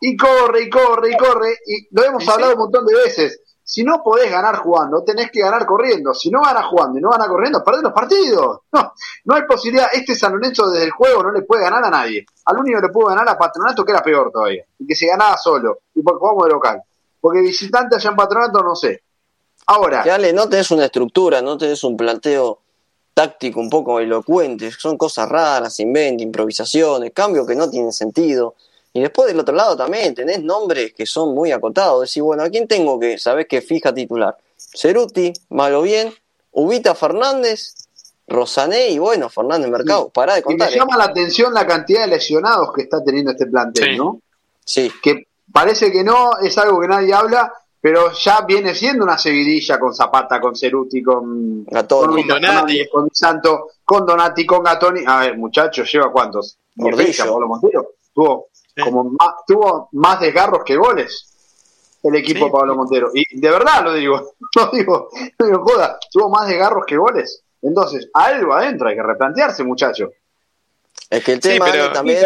[0.01, 2.31] y corre y corre y corre y lo hemos Y sí.
[2.31, 6.29] hablado un montón de veces si no podés ganar jugando tenés que ganar corriendo si
[6.29, 10.13] no ganas jugando y no ganas corriendo perdés los partidos no, no hay posibilidad este
[10.13, 12.93] San Lorenzo desde el juego no le puede ganar a nadie al único que le
[12.93, 16.19] pudo ganar a Patronato que era peor todavía y que se ganaba solo y porque
[16.19, 16.81] jugamos de local
[17.25, 19.01] porque visitante allá en Patronato no sé
[19.65, 22.59] ahora Que Ale, no tenés una estructura, no tenés un planteo
[23.15, 28.53] táctico un poco elocuente, son cosas raras, invento, improvisaciones, cambios que no tienen sentido.
[28.93, 32.01] Y después del otro lado también tenés nombres que son muy acotados.
[32.01, 34.37] Decís, bueno, ¿a quién tengo que, sabés que fija titular?
[34.57, 36.13] Ceruti, malo bien,
[36.51, 37.73] Ubita Fernández,
[38.27, 40.09] Rosané y bueno, Fernández Mercado.
[40.09, 40.71] Pará de y me contar.
[40.71, 40.75] ¿eh?
[40.75, 43.97] llama la atención la cantidad de lesionados que está teniendo este plantel Sí.
[43.97, 44.19] ¿no?
[44.63, 49.17] Sí, que parece que no, es algo que nadie habla, pero ya viene siendo una
[49.17, 51.63] seguidilla con Zapata, con Ceruti, con.
[51.63, 52.89] Con Donati.
[52.89, 55.03] con Santo, con Donati, con Gatoni.
[55.07, 56.57] A ver, muchachos, ¿lleva cuántos?
[57.31, 57.87] Pablo Montero.
[58.13, 58.81] Tuvo, Sí.
[58.83, 61.31] como más, tuvo más desgarros que goles
[62.03, 62.45] el equipo Sí.
[62.45, 63.09] de Pablo Montero.
[63.13, 65.07] Y de verdad lo digo, no digo,
[65.39, 67.43] no digo joda, tuvo más desgarros que goles.
[67.61, 70.09] Entonces, algo adentro hay que replantearse, muchachos.
[71.09, 72.21] Es que el Sí, tema pero- también...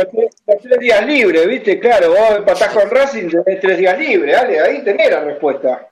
[0.47, 1.79] Los tres, días libres, ¿viste?
[1.79, 5.87] Claro, vos empatás con Racing, tenés tres días libres, dale, ahí tenés la respuesta.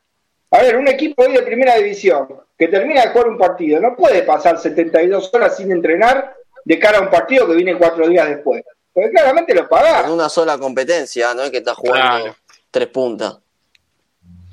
[0.51, 3.95] A ver, un equipo hoy de primera división que termina de jugar un partido no
[3.95, 8.27] puede pasar 72 horas sin entrenar de cara a un partido que viene cuatro días
[8.29, 8.63] después.
[8.93, 10.09] Porque claramente lo en pagás.
[10.09, 12.35] una sola competencia, no es que estás jugando Claro.
[12.71, 13.37] tres puntas.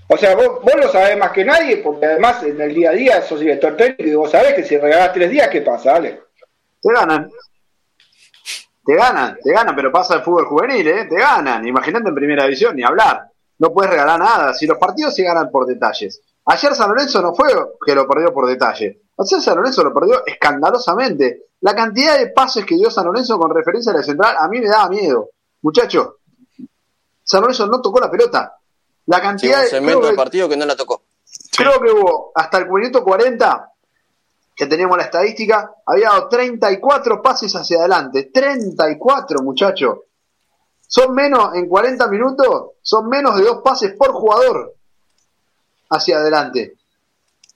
[0.08, 2.92] O sea, vos, vos lo sabés más que nadie, porque además en el día a
[2.92, 5.92] día sos director técnico y vos sabés que si regalás tres días, ¿qué pasa?
[5.92, 6.20] Dale.
[6.82, 7.30] Te ganan.
[8.84, 11.06] Te ganan, te ganan, pero pasa el fútbol juvenil, ¿eh?
[11.08, 11.66] Te ganan.
[11.66, 13.30] Imagínate en primera división, ni hablar.
[13.58, 14.52] No puedes regalar nada.
[14.52, 16.20] Si los partidos se ganan por detalles.
[16.46, 17.48] Ayer San Lorenzo no fue
[17.84, 19.00] que lo perdió por detalle.
[19.16, 21.44] Ayer San Lorenzo lo perdió escandalosamente.
[21.60, 24.60] La cantidad de pases que dio San Lorenzo con referencia a la central a mí
[24.60, 25.30] me daba miedo.
[25.62, 26.16] Muchachos,
[27.22, 28.58] San Lorenzo no tocó la pelota.
[29.06, 29.70] La Sí, cantidad un de.
[29.70, 31.02] segmento creo del que- partido que no la tocó.
[31.56, 33.70] Creo que hubo hasta el minuto 40,
[34.54, 38.30] que teníamos la estadística, había dado 34 pases hacia adelante.
[38.32, 39.98] 34, muchachos.
[40.86, 44.74] Son menos, en 40 minutos, son menos de dos pases por jugador
[45.90, 46.76] hacia adelante.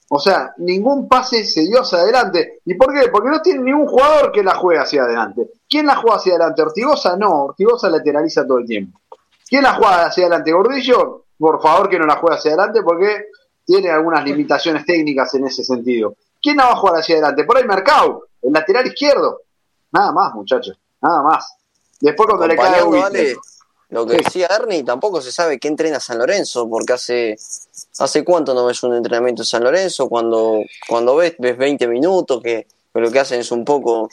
[0.09, 2.59] O sea, ningún pase se dio hacia adelante.
[2.65, 3.09] ¿Y por qué?
[3.09, 5.51] Porque no tiene ningún jugador que la juegue hacia adelante.
[5.69, 6.63] ¿Quién la juega hacia adelante?
[6.63, 8.99] Ortigosa no, Ortigosa lateraliza todo el tiempo.
[9.47, 10.51] ¿Quién la juega hacia adelante?
[10.51, 13.25] Gordillo, por favor que no la juegue hacia adelante porque
[13.63, 16.15] tiene algunas limitaciones técnicas en ese sentido.
[16.41, 17.43] ¿Quién la va a jugar hacia adelante?
[17.43, 19.41] Por ahí Mercado, el lateral izquierdo.
[19.91, 21.53] Nada más, muchachos, nada más.
[21.99, 23.25] Después cuando le cae a Acompañando, Whitler.
[23.27, 23.37] Ale,
[23.89, 24.23] lo que Sí.
[24.23, 27.37] decía Ernie, tampoco se sabe qué entrena San Lorenzo, porque hace
[27.97, 32.41] hace cuánto no ves un entrenamiento en San Lorenzo, cuando, cuando ves, ves 20 minutos,
[32.41, 34.09] que, que lo que hacen es un poco,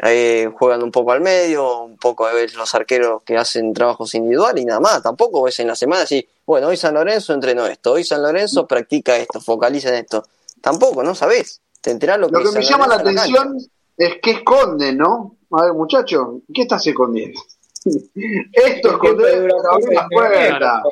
[0.00, 4.62] eh, juegan un poco al medio, un poco ves los arqueros que hacen trabajos individuales
[4.62, 7.92] y nada más, tampoco ves en la semana así, bueno, hoy San Lorenzo entrenó esto,
[7.92, 10.24] hoy San Lorenzo practica esto, focaliza en esto,
[10.60, 13.56] tampoco, no sabes, te enterás lo que Lo que es me llama la atención
[13.96, 15.36] es que esconden, ¿no?
[15.52, 17.40] A ver, muchachos, ¿qué estás escondiendo?
[18.52, 20.82] Esto esconder, abrir la puerta.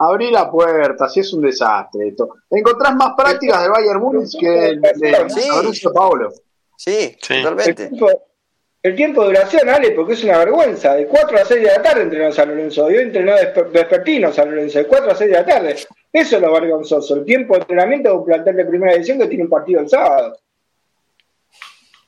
[0.00, 2.28] Abrí la puerta, si es un desastre esto.
[2.50, 5.48] Encontrás más prácticas de Bayern Múnich que el de Sí.
[5.50, 6.32] Mauricio Paolo.
[6.76, 7.34] Sí, Sí.
[7.34, 7.88] El totalmente.
[7.88, 8.08] tiempo,
[8.80, 10.94] el tiempo de duración, Ale, porque es una vergüenza.
[10.94, 12.84] De 4 a 6 de la tarde entrenó San Lorenzo.
[12.84, 15.76] Hoy entrenó desper- vespertino San Lorenzo, de 4 a 6 de la tarde.
[16.12, 17.16] Eso es lo vergonzoso.
[17.16, 19.88] El tiempo de entrenamiento de un plantel de primera edición que tiene un partido el
[19.88, 20.36] sábado.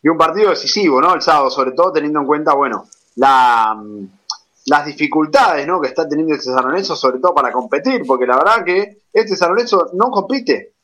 [0.02, 1.14] Y un partido decisivo, ¿no?
[1.14, 2.86] El sábado, sobre todo teniendo en cuenta, bueno,
[3.16, 4.06] la, mm,
[4.66, 5.80] las dificultades, ¿no?
[5.80, 9.36] Que está teniendo este San Lorenzo, sobre todo para competir, porque la verdad que este
[9.36, 10.74] San Lorenzo no compite.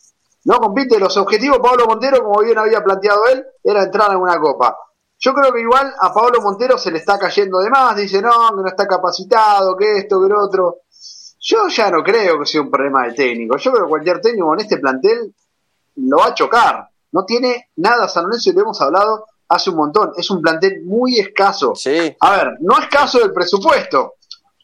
[0.44, 0.98] No compite.
[0.98, 4.76] Los objetivos Pablo Montero, como bien había planteado él, era entrar en una copa.
[5.18, 8.50] Yo creo que igual a Pablo Montero se le está cayendo de más, dice no,
[8.50, 10.80] que no está capacitado, que esto, que lo otro.
[11.48, 13.56] Yo ya no creo que sea un problema de técnico.
[13.56, 15.32] Yo creo que cualquier técnico en este plantel
[15.96, 16.88] lo va a chocar.
[17.12, 20.12] No tiene nada San Lorenzo y lo hemos hablado hace un montón.
[20.16, 21.74] Es un plantel muy escaso.
[21.76, 24.14] Sí, A ver, no es caso del presupuesto,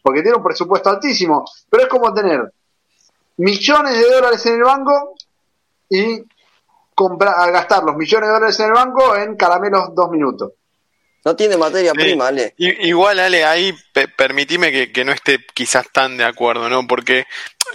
[0.01, 2.51] porque tiene un presupuesto altísimo, pero es como tener
[3.37, 5.15] millones de dólares en el banco
[5.89, 6.21] y
[6.93, 10.51] comprar, gastar los millones de dólares en el banco en caramelos dos minutos.
[11.25, 11.97] no tiene materia Sí.
[11.97, 12.53] prima, Ale.
[12.57, 16.87] I- Igual, Ale, ahí permitime que, que no esté quizás tan de acuerdo, ¿no?
[16.87, 17.25] Porque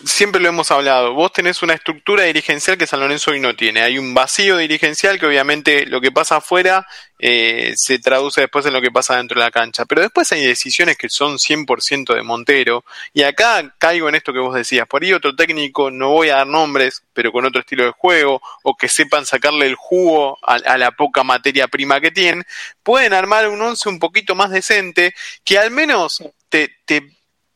[0.05, 3.83] siempre lo hemos hablado, vos tenés una estructura dirigencial que San Lorenzo hoy no tiene.
[3.83, 6.87] Hay un vacío dirigencial que obviamente lo que pasa afuera
[7.19, 9.85] eh, se traduce después en lo que pasa dentro de la cancha.
[9.87, 12.85] Pero después hay decisiones que son 100% de Montero.
[13.13, 14.87] Y acá caigo en esto que vos decías.
[14.87, 18.41] Por ahí otro técnico, no voy a dar nombres, pero con otro estilo de juego,
[18.63, 22.45] o que sepan sacarle el jugo a, a la poca materia prima que tienen,
[22.83, 26.08] pueden armar un once un poquito más decente que al menos
[26.49, 27.03] te, te,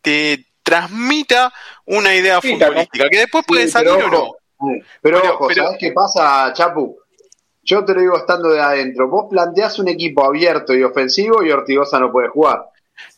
[0.00, 1.52] te transmita
[1.86, 4.32] una idea Sí, futbolística, que después puede Sí, salir o no.
[5.02, 6.96] Pero, Pero- ojo, pero- ¿sabes qué pasa, Chapu?
[7.64, 9.08] Yo te lo digo estando de adentro.
[9.08, 12.64] Vos planteás un equipo abierto y ofensivo y Ortigosa no puede jugar.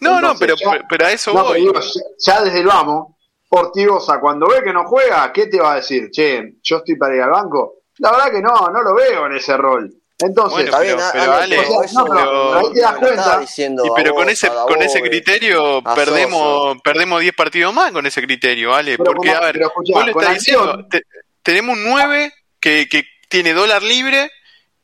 [0.00, 1.60] No, no, pero, ya- pero a eso No, voy.
[1.60, 1.74] digo,
[2.18, 3.14] ya desde el vamos,
[3.48, 6.10] Ortigosa, cuando ve que no juega, ¿qué te va a decir?
[6.10, 7.74] Che, yo estoy para ir al banco.
[7.98, 9.92] La verdad que no, no lo veo en ese rol.
[10.18, 13.20] Entonces, Bueno, pero- pero, Ale, pero o sea, no, pero ahí te das lo cuenta.
[13.20, 17.74] estaba diciendo Y a pero vos, con ese con ese criterio perdemos perdemos 10 partidos
[17.74, 20.66] más con ese criterio, Ale, Pero porque como- a ver, escuchá, vos le estás acción-
[20.66, 21.02] diciendo, te-
[21.42, 24.30] tenemos un 9 que, que tiene dólar libre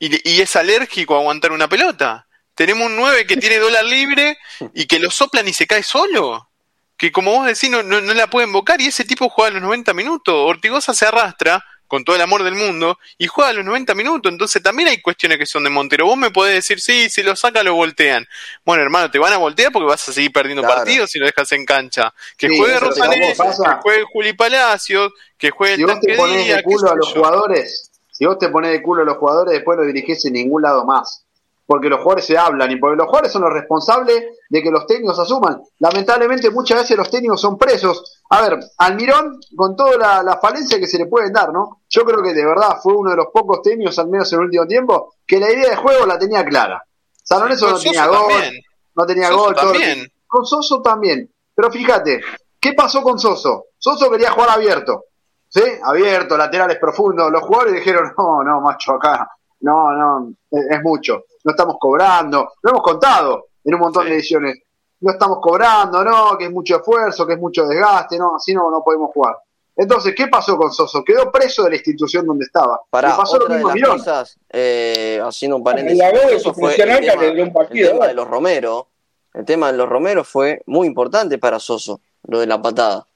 [0.00, 2.26] y, y es alérgico a aguantar una pelota.
[2.56, 4.36] Tenemos un 9 que tiene dólar libre
[4.74, 6.48] y que lo soplan y se cae solo.
[6.96, 9.62] Que como vos decís, no, no, no la puede invocar y ese tipo juega los
[9.62, 10.34] 90 minutos.
[10.36, 14.30] Ortigosa se arrastra con todo el amor del mundo y juega los 90 minutos.
[14.30, 16.06] Entonces también hay cuestiones que son de Montero.
[16.06, 18.24] Vos me podés decir, sí, si lo saca lo voltean.
[18.64, 20.76] Bueno, hermano, te van a voltear porque vas a seguir perdiendo Claro.
[20.76, 22.14] partidos si lo dejas en cancha.
[22.38, 23.74] Que Sí, juegue pero Rosanelli, ¿sabes qué pasa?
[23.74, 27.08] que juegue Juli Palacios, que juegue si el vos te Díaz, de culo a los
[27.08, 27.14] yo.
[27.16, 30.62] jugadores, si vos te pones de culo a los jugadores, después no dirigís en ningún
[30.62, 31.24] lado más.
[31.66, 34.86] Porque los jugadores se hablan y porque los jugadores son los responsables de que los
[34.86, 35.60] técnicos asuman.
[35.78, 38.20] Lamentablemente muchas veces los técnicos son presos.
[38.28, 41.79] A ver, Almirón, con toda la, la falencia que se le pueden dar, ¿no?
[41.90, 44.44] Yo creo que de verdad fue uno de los pocos técnicos, al menos en el
[44.46, 46.82] último tiempo, que la idea de juego la tenía clara.
[47.22, 48.62] San Lorenzo no tenía gol, también.
[48.94, 49.54] no tenía Soso gol.
[49.56, 50.12] también.
[50.26, 51.30] Con Soso también.
[51.54, 52.20] Pero fíjate,
[52.60, 53.66] ¿qué pasó con Soso?
[53.76, 55.04] Soso quería jugar abierto.
[55.48, 55.62] ¿Sí?
[55.82, 57.30] Abierto, laterales profundos.
[57.30, 59.28] Los jugadores dijeron, no, no, macho, acá.
[59.60, 61.24] No, no, es, es mucho.
[61.44, 62.52] No estamos cobrando.
[62.62, 64.08] Lo hemos contado en un montón Sí.
[64.10, 64.58] de ediciones.
[65.00, 68.70] No estamos cobrando, no, que es mucho esfuerzo, que es mucho desgaste, no, así no,
[68.70, 69.34] no podemos jugar.
[69.80, 71.02] Entonces, ¿qué pasó con Soso?
[71.02, 72.82] Quedó preso de la institución donde estaba.
[72.90, 73.96] Para pasó lo otra de mismo a las Mirón.
[73.98, 77.52] cosas, eh, haciendo un paréntesis, La voz eso fue el tema, le dio un el
[77.54, 78.08] partido, tema ¿no?
[78.08, 78.88] de los Romero.
[79.32, 83.06] El tema de los Romero fue muy importante para Soso, lo de la patada.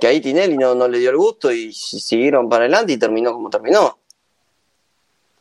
[0.00, 3.34] que ahí Tinelli no, no le dio el gusto y siguieron para adelante y terminó
[3.34, 3.98] como terminó.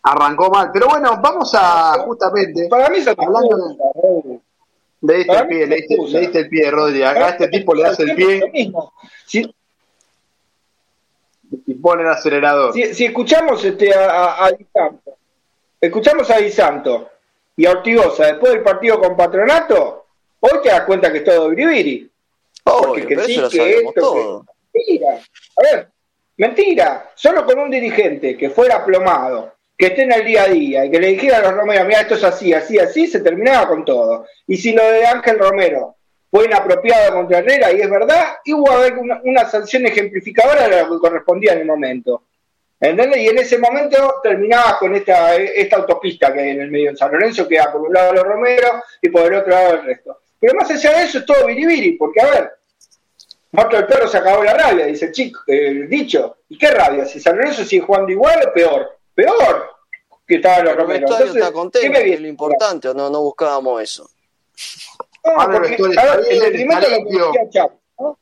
[0.04, 2.68] Arrancó mal, pero bueno, vamos a justamente.
[2.68, 4.42] Para mí, hablando de,
[5.04, 5.76] le diste el pie, le
[6.20, 7.04] diste, el pie, Rodri.
[7.04, 8.42] Acá a este tipo le das el pie.
[11.66, 12.74] Y pone el acelerador.
[12.74, 15.18] Si, escuchamos este, a, a, Santo,
[15.80, 17.10] escuchamos a Di Santo
[17.56, 20.08] y a Ortigosa después del partido con Patronato,
[20.40, 22.10] hoy te das cuenta que es todo biribiri.
[22.64, 25.20] Porque que sí, que esto, mentira.
[25.56, 25.88] A ver,
[26.36, 27.12] mentira.
[27.16, 30.92] Solo con un dirigente que fuera aplomado, que esté en el día a día y
[30.92, 33.86] que le dijera a los Romero, mira, esto es así, así, así, se terminaba con
[33.86, 34.26] todo.
[34.48, 35.97] Y si lo de Ángel Romero
[36.38, 38.70] fue inapropiado contra Herrera, y es verdad, y hubo
[39.00, 42.26] una, una sanción ejemplificadora de lo que correspondía en el momento.
[42.80, 43.24] ¿Entendés?
[43.24, 46.98] Y en ese momento terminaba con esta, esta autopista que hay en el medio de
[46.98, 49.86] San Lorenzo, que queda por un lado los Romero y por el otro lado el
[49.86, 50.20] resto.
[50.40, 52.52] Pero más allá de eso es todo biribiri, porque a ver,
[53.54, 56.38] muerto el perro se acabó la rabia, dice el chico, el dicho.
[56.50, 57.06] ¿Y qué rabia?
[57.06, 59.72] Si San Lorenzo sigue jugando igual o peor peor
[60.28, 61.10] que estaban los romeros.
[61.10, 64.08] Entonces, está contento, es lo importante, o no, no buscábamos eso.
[65.24, 65.76] No, porque,
[66.30, 68.20] en detrimento de lo que decía Chapu, ¿no?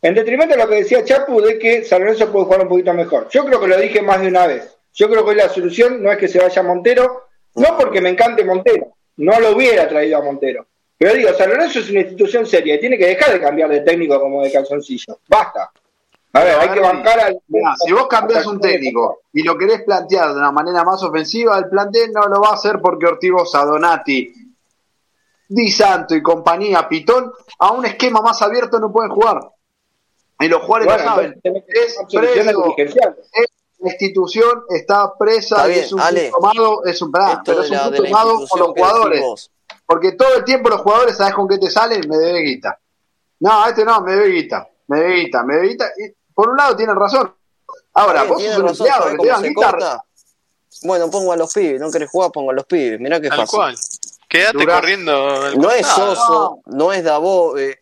[0.00, 2.94] En detrimento de lo que decía Chapu de que San Lorenzo puede jugar un poquito
[2.94, 3.28] mejor.
[3.30, 4.76] Yo creo que lo dije más de una vez.
[4.94, 8.44] Yo creo que la solución no es que se vaya Montero, no porque me encante
[8.44, 10.66] Montero, no lo hubiera traído a Montero.
[10.96, 13.80] Pero digo, San Lorenzo es una institución seria y tiene que dejar de cambiar de
[13.80, 15.20] técnico como de calzoncillo.
[15.28, 15.70] Basta.
[16.32, 17.40] A ver, hay que bancar al.
[17.84, 21.68] si vos cambiás un técnico y lo querés plantear de una manera más ofensiva, el
[21.68, 24.32] plantel no lo va a hacer porque Ortigosa, Donati,
[25.48, 29.40] Di Santo y compañía, Pitón, a un esquema más abierto no pueden jugar.
[30.40, 31.40] Y los jugadores lo saben.
[31.42, 32.76] Es preso.
[33.78, 37.10] la institución está presa, es un tomado, es un,
[37.44, 39.50] pero es un tomado por los jugadores.
[39.86, 42.06] Porque todo el tiempo los jugadores, ¿sabes con qué te salen?
[42.08, 42.78] Me debe guita.
[43.40, 44.68] No, este no, me debe guita.
[44.86, 45.90] Me debe guita, me debe guita
[46.38, 47.34] por un lado tienen razón.
[47.94, 50.04] Ahora, vos sos un empleado que te dan guitarra.
[50.84, 53.00] Bueno, pongo a los pibes, no querés jugar, pongo a los pibes.
[53.00, 53.58] Mirá qué fácil.
[53.58, 53.76] Cual.
[54.28, 55.56] Quédate corriendo.
[55.56, 57.80] no es Soso, no, es Davo, eh,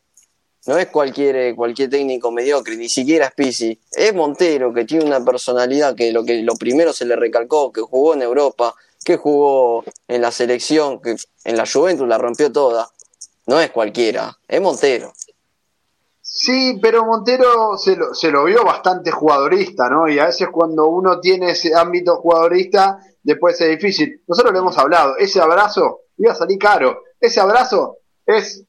[0.66, 3.80] no es cualquier, eh, cualquier técnico mediocre, ni siquiera es Pisi.
[3.90, 7.80] Es Montero, que tiene una personalidad que lo, que lo primero se le recalcó, que
[7.80, 12.88] jugó en Europa, que jugó en la selección, que en la Juventus la rompió toda.
[13.46, 15.12] No es cualquiera, es Montero.
[16.20, 20.08] Sí, pero Montero se lo, se lo vio bastante jugadorista, ¿no?
[20.08, 24.22] Y a veces cuando uno tiene ese ámbito jugadorista, después es difícil.
[24.28, 27.02] Nosotros lo hemos hablado, ese abrazo iba a salir caro.
[27.20, 28.64] Ese abrazo es,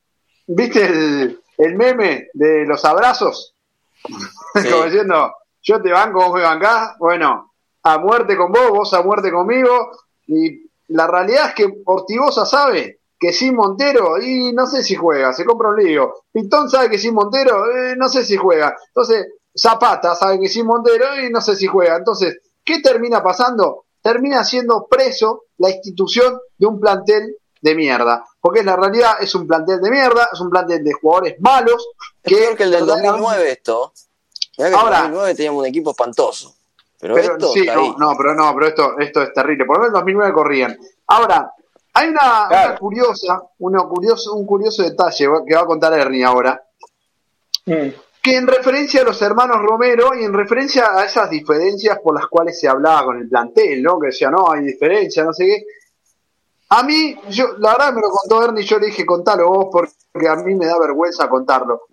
[0.48, 3.56] ¿viste el, el meme de los abrazos?
[4.54, 9.02] Como diciendo, yo te banco, vos me bancás, bueno, a muerte con vos, vos a
[9.02, 9.92] muerte conmigo.
[10.28, 15.34] Y la realidad es que Ortigosa sabe que sin Montero, y no sé si juega,
[15.34, 16.14] se compra un lío.
[16.32, 18.76] Pintón sabe que sin Montero, eh, no sé si juega.
[18.90, 21.98] Entonces, Zapata sabe que sin Montero, y no sé si juega.
[21.98, 23.86] Entonces, ¿qué termina pasando?
[24.08, 28.24] Termina siendo preso la institución de un plantel de mierda.
[28.40, 31.90] Porque la realidad es un plantel de mierda, es un plantel de jugadores malos.
[32.24, 33.92] Que, que el del 2009 esto.
[34.60, 36.56] Ahora, en el 2009 teníamos un equipo espantoso.
[36.98, 39.66] Pero, esto sí, no, no, pero no, pero esto, esto es terrible.
[39.66, 40.78] Por lo menos en el 2009 corrían.
[41.08, 41.52] Ahora,
[41.92, 46.64] hay una, curiosa, una curioso, un curioso detalle que va a contar Ernie ahora,
[47.66, 47.88] mm.
[48.22, 52.28] Que en referencia a los hermanos Romero y en referencia a esas diferencias por las
[52.28, 54.00] cuales se hablaba con el plantel, ¿no?
[54.00, 55.66] Que decía, no, hay diferencia, no sé qué.
[56.70, 60.28] A mí, yo, la verdad me lo contó Ernie yo le dije, contalo vos porque
[60.28, 61.84] a mí me da vergüenza contarlo.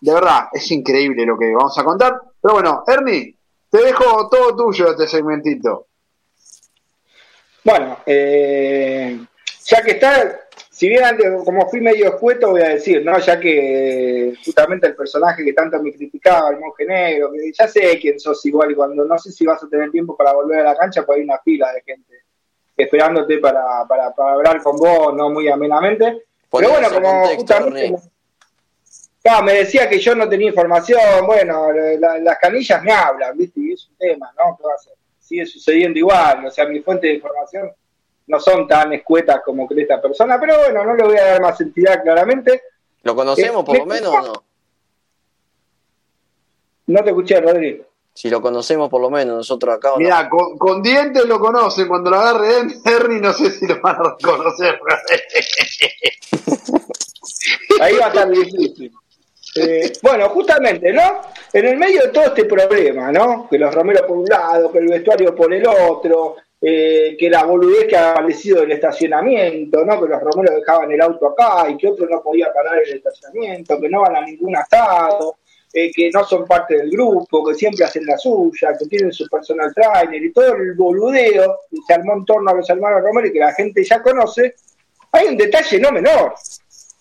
[0.00, 2.20] De verdad, es increíble lo que vamos a contar.
[2.40, 3.36] Pero bueno, Ernie,
[3.68, 5.86] te dejo todo tuyo este segmentito.
[7.64, 9.24] Bueno, eh,
[9.64, 10.40] ya que está,
[10.82, 13.16] si bien antes, como fui medio escueto, voy a decir, ¿no?
[13.20, 18.00] Ya que justamente el personaje que tanto me criticaba, el monje negro, que ya sé
[18.00, 20.70] quién sos igual, y cuando no sé si vas a tener tiempo para volver a
[20.70, 22.24] la cancha, pues hay una fila de gente
[22.76, 26.24] esperándote para, para, para hablar con vos, no muy amenamente.
[26.50, 27.94] Pero bueno, como justamente
[29.44, 31.68] me decía que yo no tenía información, bueno,
[32.00, 33.60] las canillas me hablan, ¿viste?
[33.60, 34.56] Y es un tema, ¿no?
[34.56, 34.94] ¿Qué va a ser?
[35.20, 37.70] Sigue sucediendo igual, o sea, mi fuente de información
[38.26, 41.42] no son tan escuetas como cree esta persona, pero bueno, no le voy a dar
[41.42, 42.62] más entidad claramente.
[43.02, 44.32] ¿Lo conocemos por lo menos o no?
[46.86, 47.84] No te escuché, Rodrigo.
[48.14, 49.92] Si lo conocemos por lo menos nosotros acá.
[49.96, 51.88] Mira, con, dientes lo conocen.
[51.88, 54.78] Cuando lo agarre Henry, no sé si lo van a reconocer.
[57.80, 58.92] Ahí va a estar difícil.
[59.54, 61.20] Eh, bueno, justamente, ¿no?
[61.52, 63.48] En el medio de todo este problema, ¿no?
[63.48, 67.44] Que los Romero por un lado, que el vestuario por el otro, eh, que la
[67.44, 70.00] boludez que ha aparecido del estacionamiento, ¿no?
[70.00, 73.80] que los romeros dejaban el auto acá y que otros no podía parar el estacionamiento,
[73.80, 75.38] que no van a ningún asado,
[75.72, 79.26] eh, que no son parte del grupo, que siempre hacen la suya, que tienen su
[79.26, 83.26] personal trainer y todo el boludeo que se armó en torno a los hermanos Romero
[83.26, 84.54] y que la gente ya conoce,
[85.10, 86.34] hay un detalle no menor.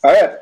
[0.01, 0.39] A ver,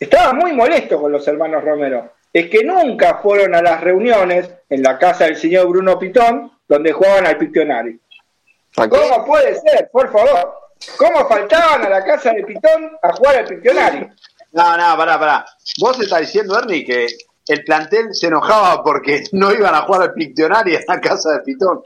[0.00, 2.10] estaba muy molesto con los hermanos Romero.
[2.32, 6.92] Es que nunca fueron a las reuniones en la casa del señor Bruno Pitón, donde
[6.92, 8.00] jugaban al Pictionary.
[8.74, 9.90] ¿Cómo puede ser?
[9.92, 10.54] Por favor.
[10.96, 14.08] ¿Cómo faltaban a la casa de Pitón a jugar al Pictionary?
[14.52, 15.46] No, no, pará, pará.
[15.80, 17.06] Vos estás diciendo, Ernie, que
[17.46, 21.40] el plantel se enojaba porque no iban a jugar al Pictionary en la casa de
[21.40, 21.82] Pitón.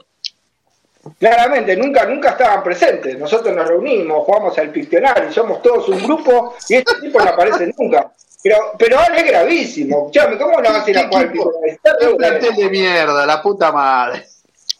[1.19, 3.17] Claramente, nunca, nunca estaban presentes.
[3.19, 7.73] Nosotros nos reunimos, jugamos al Pictionary, somos todos un grupo y este tipo no aparece
[7.77, 8.09] nunca.
[8.41, 10.09] Pero, pero ahora es gravísimo.
[10.11, 11.77] Chame, ¿cómo no vas a ir a jugar al Pictionary?
[12.09, 14.25] Un plantel de mierda, la puta madre.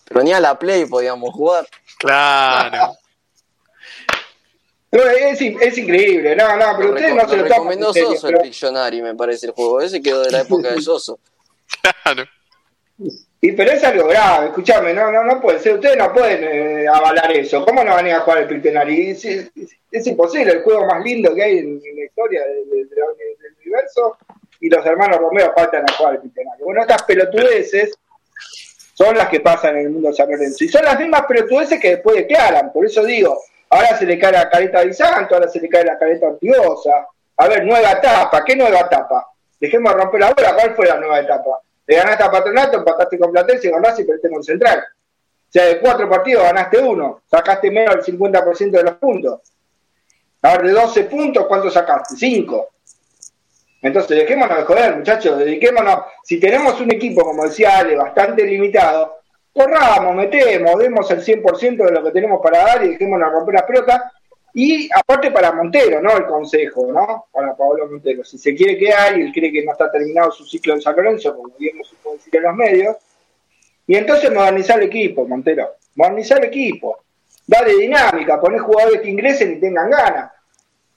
[0.08, 1.68] Pero ni a la Play podíamos jugar.
[2.00, 2.94] Claro.
[4.90, 8.12] No, es, es increíble, no, no, pero ustedes no se lo toman en recomendó serio,
[8.12, 9.82] Soso el pero- Pictionary, me parece el juego.
[9.82, 11.20] Ese quedó de la época de Soso.
[12.04, 12.24] Claro.
[13.42, 16.88] Y pero es algo grave, escúchame, no, no, no puede ser, ustedes no pueden eh,
[16.88, 17.64] avalar eso.
[17.66, 19.10] ¿Cómo no van a ir a jugar el Pictionary?
[19.12, 19.52] Es, es-
[19.92, 22.88] es imposible, el juego más lindo que hay en, en la historia del
[23.62, 24.18] universo,
[24.62, 26.64] y los hermanos Romero faltan a jugar el Pictionary.
[26.64, 27.98] Bueno, estas pelotudeces
[28.98, 30.64] son las que pasan en el mundo San Lorenzo.
[30.64, 33.40] Y son las mismas pelotudeces que después declaran, por eso digo,
[33.70, 37.08] ahora se le cae la careta de Santo, ahora se le cae la careta Ortigosa.
[37.38, 39.30] A ver, nueva etapa, ¿qué nueva etapa?
[39.60, 41.62] Dejemos de romper la bola, ¿cuál fue la nueva etapa?
[41.86, 44.80] Le ganaste a Patronato, empataste con Platense, ganaste y perdiste con Central.
[44.80, 49.42] O sea, de cuatro partidos ganaste uno, sacaste menos del 50% de los puntos.
[50.42, 52.16] A ver, de 12 puntos, ¿cuántos sacaste?
[52.16, 52.70] 5.
[53.82, 56.00] Entonces, dejémonos de joder, muchachos, dediquémonos.
[56.24, 59.18] Si tenemos un equipo, como decía Ale, bastante limitado,
[59.54, 63.64] corramos, metemos, demos el 100% de lo que tenemos para dar y dejémonos romper las
[63.64, 64.02] pelotas.
[64.54, 66.18] Y aparte para Montero, ¿no?
[66.18, 67.28] El consejo, ¿no?
[67.32, 68.24] Para Pablo Montero.
[68.24, 70.96] Si se quiere quedar y él cree que no está terminado su ciclo en San
[70.96, 72.96] Lorenzo, como bien no se puede decir en los medios,
[73.86, 75.76] y entonces modernizar el equipo, Montero.
[75.96, 77.04] Modernizar el equipo.
[77.46, 80.32] Dale dinámica, poner jugadores que ingresen y tengan ganas.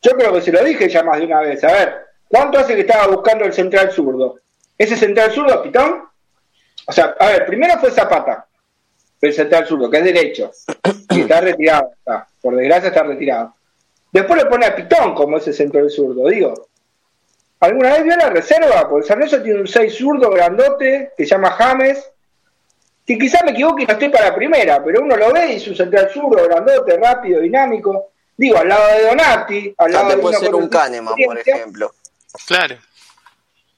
[0.02, 1.62] Yo creo que se lo dije ya más de una vez.
[1.62, 4.36] A ver, ¿cuánto hace que estaba buscando el central zurdo?
[4.78, 6.04] ¿Ese central zurdo, Pitón?
[6.86, 8.46] O sea, a ver, primero fue Zapata,
[9.20, 10.50] el central zurdo, que es derecho.
[11.10, 12.26] Y está retirado, está.
[12.40, 13.54] por desgracia está retirado.
[14.12, 16.54] Después le pone a Pitón como ese central zurdo, digo.
[17.60, 18.88] ¿Alguna vez vio la reserva?
[18.88, 22.10] Porque San Lorenzo tiene un 6 zurdo grandote que se llama James,
[23.06, 25.68] que quizás me equivoque y no estoy para primera, pero uno lo ve y es
[25.68, 28.12] un central zurdo grandote, rápido, dinámico.
[28.34, 31.92] Digo, al lado de Donati, al lado de puede ser un Kahneman, por ejemplo.
[32.46, 32.76] Claro.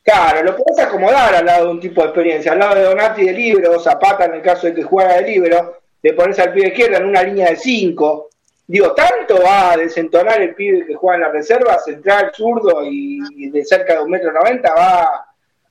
[0.03, 3.24] Claro, lo podés acomodar al lado de un tipo de experiencia, al lado de Donati
[3.24, 6.68] de libro, Zapata en el caso de que juega de libro, le pones al pibe
[6.68, 8.28] izquierdo en una línea de 5.
[8.66, 13.50] Digo, tanto va a desentonar el pibe que juega en la reserva, central, zurdo y,
[13.50, 15.26] de cerca de un metro noventa, va a,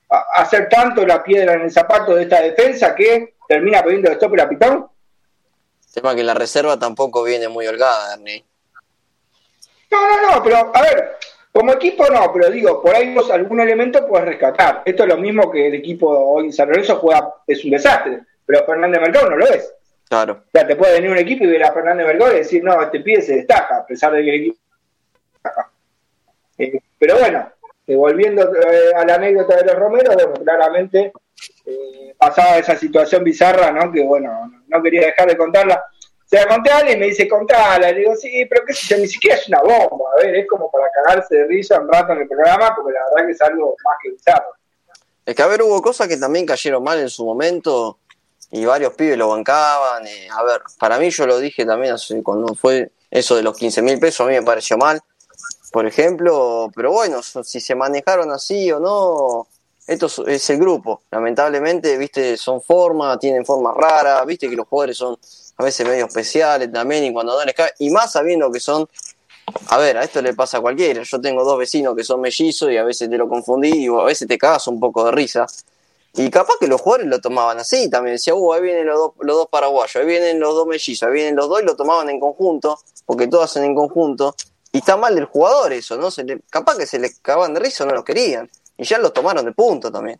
[0.08, 4.14] a hacer tanto la piedra en el zapato de esta defensa que termina pidiendo el
[4.14, 4.88] stop a Pitón.
[5.92, 8.42] Tema que la reserva tampoco viene muy holgada, Ernie.
[9.90, 11.18] No, no, no, pero a ver,
[11.52, 14.82] como equipo no, pero digo, por ahí vos algún elemento puedes rescatar.
[14.84, 18.20] Esto es lo mismo que el equipo hoy en San Lorenzo juega, es un desastre,
[18.46, 19.72] pero Fernández Mercado no lo es.
[20.08, 20.44] Claro.
[20.46, 22.80] O sea, te puede venir un equipo y ver a Fernández Mercado y decir, no,
[22.82, 24.58] este pibe se destaca, a pesar de que el equipo
[25.34, 25.70] destaca.
[26.58, 27.52] Eh, pero bueno,
[27.86, 31.12] eh, volviendo eh, a la anécdota de los Romero, bueno, claramente
[31.66, 33.90] eh, pasaba esa situación bizarra, ¿no?
[33.90, 35.84] Que bueno, no quería dejar de contarla.
[36.32, 37.92] Se la conté a alguien y me dice, contala.
[37.92, 40.06] Le digo, sí, pero qué sé yo, ni siquiera es una bomba.
[40.16, 43.00] A ver, es como para cagarse de risa un rato en el programa, porque la
[43.04, 44.46] verdad que es algo más que bizarro.
[45.26, 47.98] Es que a ver, hubo cosas que también cayeron mal en su momento
[48.50, 50.06] y varios pibes lo bancaban.
[50.06, 53.82] eh, a ver, para mí yo lo dije también cuando fue eso de los 15
[53.82, 55.02] mil pesos, a mí me pareció mal,
[55.70, 59.48] por ejemplo, pero bueno, si se manejaron así o no,
[59.86, 61.02] esto es, es el grupo.
[61.10, 65.18] Lamentablemente, viste, son formas, tienen formas raras, viste que los jugadores son
[65.62, 68.88] a veces medio especiales también y cuando no les y más sabiendo que son
[69.68, 71.02] a ver, a esto le pasa a cualquiera.
[71.02, 74.04] Yo tengo dos vecinos que son mellizos y a veces te lo confundí y a
[74.04, 75.46] veces te cagas un poco de risa.
[76.14, 78.14] Y capaz que los jugadores lo tomaban así también.
[78.16, 81.14] Decía, uh, ahí vienen los dos, los dos paraguayos, ahí vienen los dos mellizos, ahí
[81.14, 84.34] vienen los dos y lo tomaban en conjunto, porque todos hacen en conjunto.
[84.72, 86.08] Y está mal del jugador eso, ¿no?
[86.24, 88.48] Le, capaz que se les cagaban de risa o no los querían.
[88.76, 90.18] Y ya los tomaron de punto también.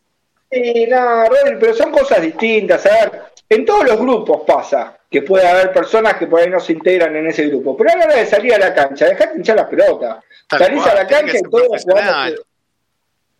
[0.50, 2.84] Sí, Rodri, pero son cosas distintas.
[2.86, 6.58] A ver, en todos los grupos pasa que puede haber personas que por ahí no
[6.58, 7.76] se integran en ese grupo.
[7.76, 10.24] Pero a la hora de salir a la cancha, dejate hinchar las pelotas.
[10.48, 12.34] Salís cual, a la cancha y todos jugamos,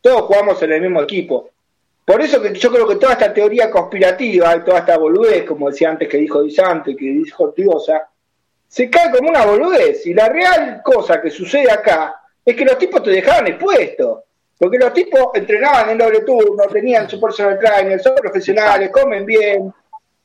[0.03, 1.49] todos jugamos en el mismo equipo.
[2.05, 5.71] Por eso que yo creo que toda esta teoría conspirativa y toda esta boludez, como
[5.71, 8.07] decía antes que dijo Disante, que dijo Ortigosa,
[8.69, 10.05] se cae como una boludez.
[10.07, 14.25] Y la real cosa que sucede acá es que los tipos te dejaban expuesto.
[14.59, 19.73] Porque los tipos entrenaban en doble turno, tenían su personal trainer, son profesionales, comen bien,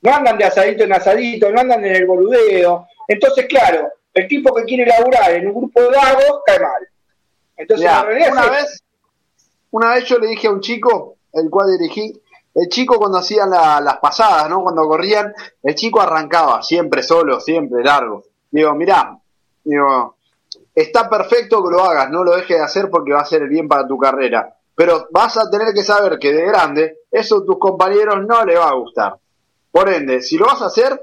[0.02, 2.88] no andan de asadito en asadito, no andan en el boludeo.
[3.08, 6.88] Entonces, claro, el tipo que quiere laburar en un grupo de vagos cae mal.
[7.56, 8.84] Entonces, realidad una vez,
[9.72, 12.22] una vez yo le dije a un chico, el cual dirigí,
[12.54, 14.62] el chico cuando hacían la- las pasadas, ¿no?
[14.64, 15.34] Cuando corrían,
[15.64, 18.24] el chico arrancaba, siempre solo, siempre largo.
[18.50, 19.18] Digo, mirá,
[19.64, 20.16] digo,
[20.74, 23.68] está perfecto que lo hagas, no lo dejes de hacer porque va a ser bien
[23.68, 24.54] para tu carrera.
[24.76, 28.56] Pero vas a tener que saber que de grande, eso a tus compañeros no le
[28.58, 29.16] va a gustar.
[29.78, 31.00] Por ende, si lo vas a hacer,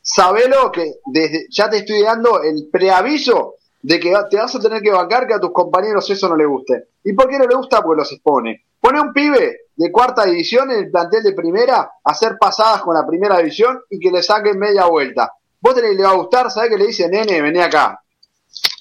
[0.00, 4.80] sabelo que desde, ya te estoy dando el preaviso de que te vas a tener
[4.80, 6.88] que bancar que a tus compañeros eso no le guste.
[7.04, 7.82] ¿Y por qué no le gusta?
[7.82, 8.64] Porque los expone.
[8.80, 12.94] Pone un pibe de cuarta división en el plantel de primera a hacer pasadas con
[12.94, 15.30] la primera división y que le saquen media vuelta.
[15.60, 17.06] Vos tenés, le va a gustar, ¿sabés qué le dice?
[17.10, 18.02] Nene, vení acá.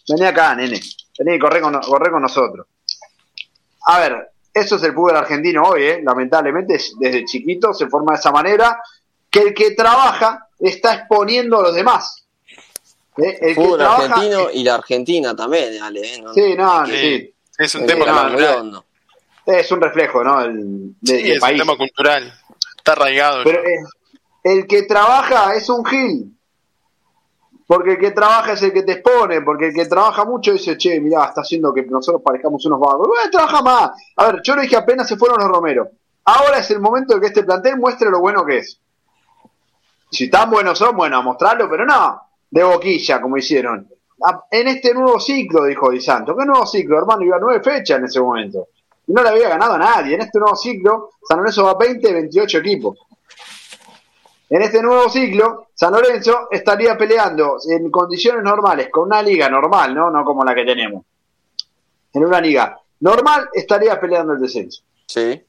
[0.07, 0.79] Vení acá, nene.
[1.19, 2.65] Vení, corre con, corre con nosotros.
[3.87, 6.01] A ver, eso es el fútbol argentino hoy, ¿eh?
[6.01, 8.79] lamentablemente desde chiquito se forma de esa manera
[9.34, 12.25] que el que trabaja está exponiendo a los demás.
[13.17, 13.38] ¿eh?
[13.41, 16.01] El que trabaja- argentino y la Argentina también, Ale.
[16.15, 16.21] ¿eh?
[16.21, 16.91] No- Sí, no, Sí.
[16.93, 17.34] sí.
[17.57, 18.84] Es un Eh, tema cultural.
[19.45, 20.41] Es un reflejo, ¿no?
[20.41, 21.59] El, de- Sí, es un país.
[21.59, 22.34] tema cultural.
[22.77, 23.43] Está arraigado.
[23.43, 23.79] Pero eh,
[24.43, 26.29] el que trabaja es un gil.
[27.65, 30.77] Porque el que trabaja es el que te expone, porque el que trabaja mucho dice,
[30.77, 33.07] che, mirá, está haciendo que nosotros parezcamos unos vagos.
[33.07, 33.91] Bueno, trabaja más.
[34.17, 35.89] A ver, yo le dije apenas se fueron los Romero.
[36.25, 38.79] Ahora es el momento de que este plantel muestre lo bueno que es.
[40.14, 43.89] Si tan buenos son, bueno, a mostrarlo, pero no, de boquilla, como hicieron.
[44.51, 46.38] En este nuevo ciclo, dijo Di Santo.
[46.38, 47.24] ¿Qué nuevo ciclo, hermano?
[47.24, 48.68] Iba a nueve fechas en ese momento.
[49.07, 50.14] Y no le había ganado a nadie.
[50.14, 52.99] En este nuevo ciclo, San Lorenzo va a 20, 28 equipos.
[54.49, 59.95] En este nuevo ciclo, San Lorenzo estaría peleando en condiciones normales, con una liga normal,
[59.95, 60.11] ¿no?
[60.11, 61.03] No como la que tenemos.
[62.14, 64.84] En una liga normal estaría peleando el descenso.
[65.07, 65.43] Sí.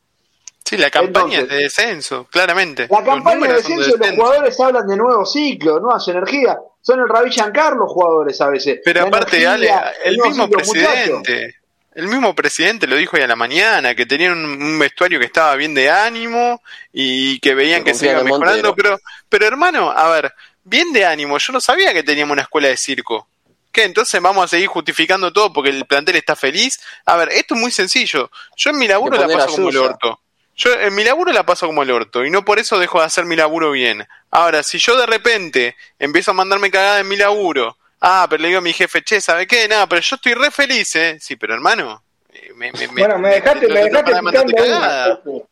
[0.65, 2.89] Sí, la campaña Entonces- es de descenso, claramente.
[2.91, 6.57] La campaña de descenso, los jugadores hablan de nuevo ciclo, nuevas energías.
[6.81, 8.81] Son el Ravi Shankar los jugadores a veces.
[8.85, 11.57] Pero La aparte, energía, Ale, el mismo presidente,
[11.95, 15.27] el mismo presidente lo dijo hoy a la mañana, que tenían un, un vestuario que
[15.27, 16.63] estaba bien de ánimo
[16.93, 18.75] y que veían Que que se iba mejorando, Montero.
[18.75, 18.99] pero,
[19.29, 20.33] pero hermano, a ver,
[20.65, 23.29] bien de ánimo, yo no sabía que teníamos una escuela de circo.
[23.71, 23.85] ¿Qué?
[23.85, 26.81] Entonces vamos a seguir justificando todo porque el plantel está feliz.
[27.07, 28.31] A ver, esto es muy sencillo.
[28.57, 30.21] Yo en mi laburo la paso la como el orto.
[30.57, 33.07] Yo en mi laburo la paso como el orto y no por eso dejo de
[33.07, 34.07] hacer mi laburo bien.
[34.31, 38.49] Ahora, si yo de repente empiezo a mandarme cagada en mi laburo, ah, pero le
[38.49, 39.67] digo a mi jefe, che, ¿sabe qué?
[39.67, 41.19] Nada, pero yo estoy re feliz, ¿eh?
[41.21, 42.03] Sí, pero hermano,
[42.33, 45.05] eh, me, me, bueno, me dejaste, me dejaste picando una.
[45.07, 45.49] Chapu.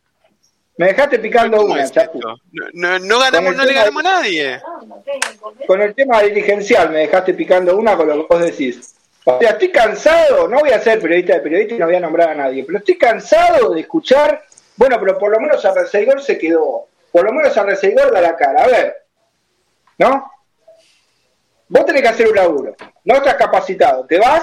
[0.76, 2.18] Me dejaste picando ¿Cómo una, es Chapu.
[2.18, 2.36] esto?
[2.52, 4.60] No, no, no ganamos, no le ganamos a nadie.
[5.66, 8.94] Con el tema dirigencial me dejaste picando una con lo que vos decís.
[9.24, 12.00] O sea, estoy cansado, no voy a ser periodista de periodista y no voy a
[12.00, 14.44] nombrar a nadie, pero estoy cansado de escuchar,
[14.82, 18.20] bueno, pero por lo menos a Reseigor se quedó, por lo menos a Reseigor da
[18.20, 18.64] la cara.
[18.64, 18.96] A ver,
[19.98, 20.28] ¿no?
[21.68, 22.74] Vos tenés que hacer un laburo,
[23.04, 24.42] no estás capacitado, te vas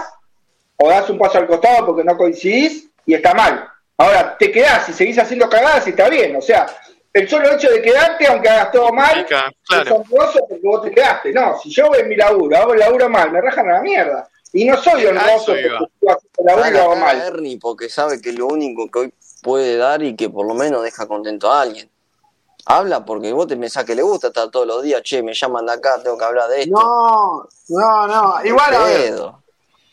[0.77, 3.67] o das un paso al costado porque no coincidís y está mal.
[3.97, 6.67] Ahora, te quedás y seguís haciendo cagadas y está bien, o sea,
[7.11, 9.95] el solo hecho de quedarte, aunque hagas todo mal, Pica, es Claro.
[9.97, 11.33] honroso porque vos te quedaste.
[11.33, 13.81] No, si yo voy en mi laburo, hago el laburo mal, me rajan a la
[13.81, 14.29] mierda.
[14.53, 15.63] Y no soy honroso porque
[16.01, 17.21] yo hago el laburo mal.
[17.21, 20.83] Ernie porque sabe que lo único que hoy puede dar y que por lo menos
[20.83, 21.89] deja contento a alguien.
[22.65, 25.65] Habla porque vos te pensás que le gusta estar todos los días, che, me llaman
[25.65, 26.77] de acá, tengo que hablar de esto.
[26.77, 28.45] No, no, no.
[28.45, 29.15] Igual, a ver,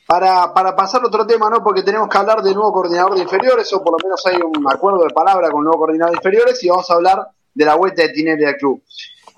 [0.07, 1.63] para, para pasar a otro tema, ¿no?
[1.63, 4.71] Porque tenemos que hablar del nuevo coordinador de inferiores, o por lo menos hay un
[4.71, 7.77] acuerdo de palabra con el nuevo coordinador de inferiores, y vamos a hablar de la
[7.77, 8.83] vuelta de Tinelli al club.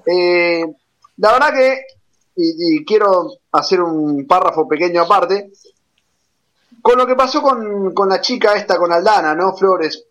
[0.05, 0.65] Eh,
[1.19, 1.83] la verdad que,
[2.37, 5.53] y, y quiero hacer un párrafo pequeño aparte,
[6.89, 10.07] con lo que pasó con, con la chica esta, con Aldana, ¿no, Flores?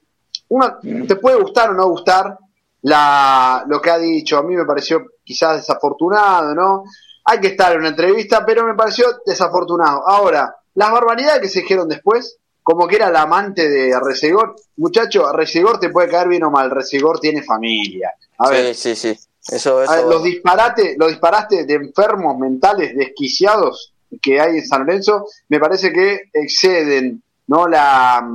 [0.49, 2.37] Una, te puede gustar o no gustar
[2.83, 6.83] la, lo que ha dicho, a mí me pareció quizás desafortunado, ¿no?
[7.25, 10.07] Hay que estar en una entrevista, pero me pareció desafortunado.
[10.07, 15.31] Ahora, las barbaridades que se dijeron después, como que era la amante de Resegor, muchacho,
[15.31, 18.13] Resegor te puede caer bien o mal, Resegor tiene familia.
[18.37, 19.19] A ver, Sí, sí, sí.
[19.47, 19.91] Eso, eso.
[19.91, 25.25] a ver, los disparates, los disparates de enfermos mentales desquiciados que hay en San Lorenzo,
[25.49, 28.27] me parece que exceden no la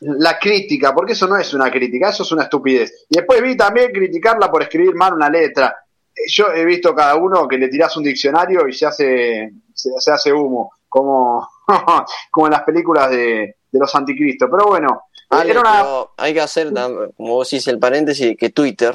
[0.00, 3.06] la crítica, porque eso no es una crítica, eso es una estupidez.
[3.08, 5.74] Y después vi también criticarla por escribir mal una letra.
[6.14, 9.90] Eh, Yo he visto cada uno que le tirás un diccionario y se hace se,
[9.98, 11.48] se hace humo, como
[12.30, 14.48] como en las películas de, de los anticristos.
[14.50, 18.50] Pero bueno, Ale, era una pero hay que hacer, como vos decís, el paréntesis, que
[18.50, 18.94] Twitter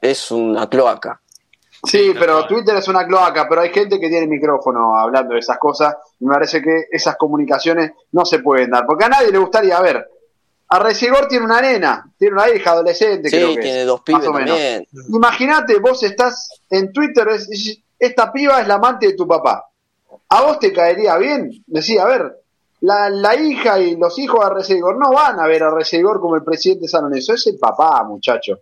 [0.00, 1.20] es una cloaca.
[1.84, 5.58] Sí, pero Twitter es una cloaca, pero hay gente que tiene micrófono hablando de esas
[5.58, 9.38] cosas y me parece que esas comunicaciones no se pueden dar, porque a nadie le
[9.38, 10.08] gustaría ver.
[10.68, 13.98] A Resigor tiene una nena, tiene una hija adolescente, Sí, creo que tiene es, dos
[13.98, 14.48] más pibes o menos.
[14.50, 14.86] también.
[15.08, 19.66] Imagínate, vos estás en Twitter, es- es- esta piba es la amante de tu papá.
[20.28, 21.50] ¿A vos te caería bien?
[21.66, 22.36] Decía, a ver,
[22.80, 26.36] la, la hija y los hijos de Resigor no van a ver a Resigor como
[26.36, 28.60] el presidente San Lorenzo, es el papá, muchacho.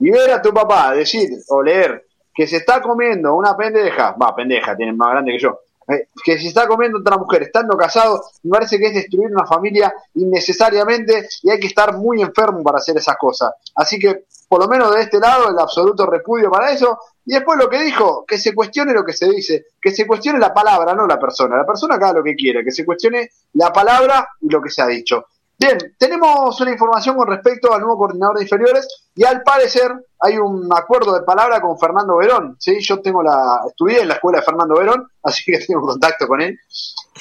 [0.00, 4.34] Y ver a tu papá decir o leer que se está comiendo una pendeja, va,
[4.34, 8.22] pendeja, tiene más grande que yo, eh, que se está comiendo otra mujer estando casado,
[8.44, 12.78] me parece que es destruir una familia innecesariamente y hay que estar muy enfermo para
[12.78, 13.50] hacer esas cosas.
[13.74, 16.98] Así que, por lo menos de este lado, el absoluto repudio para eso.
[17.24, 20.38] Y después lo que dijo, que se cuestione lo que se dice, que se cuestione
[20.38, 21.56] la palabra, no la persona.
[21.56, 24.82] La persona haga lo que quiere, que se cuestione la palabra y lo que se
[24.82, 25.26] ha dicho.
[25.60, 30.38] Bien, tenemos una información con respecto al nuevo coordinador de inferiores y al parecer hay
[30.38, 32.56] un acuerdo de palabra con Fernando Verón.
[32.58, 32.80] ¿sí?
[32.80, 36.40] Yo tengo la, estudié en la escuela de Fernando Verón, así que tengo contacto con
[36.40, 36.58] él.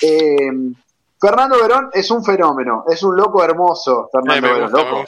[0.01, 0.51] Eh,
[1.19, 5.05] Fernando Verón es un fenómeno, es un loco hermoso, Fernando Verón, gusta, loco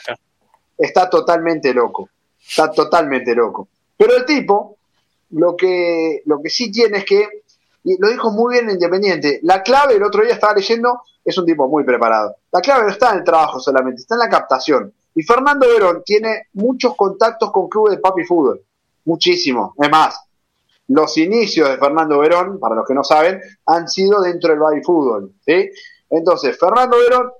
[0.76, 2.08] está totalmente loco.
[2.40, 3.68] Está totalmente loco.
[3.96, 4.76] Pero el tipo,
[5.30, 7.28] lo que, lo que sí tiene es que,
[7.84, 11.36] y lo dijo muy bien en Independiente, la clave, el otro día estaba leyendo, es
[11.36, 12.36] un tipo muy preparado.
[12.52, 14.92] La clave no está en el trabajo solamente, está en la captación.
[15.14, 18.62] Y Fernando Verón tiene muchos contactos con clubes de papi fútbol.
[19.04, 19.74] Muchísimo.
[19.78, 20.20] Es más,
[20.88, 24.82] los inicios de Fernando Verón, para los que no saben, han sido dentro del baby
[24.82, 25.32] fútbol.
[25.44, 25.70] ¿sí?
[26.10, 27.30] Entonces, Fernando Verón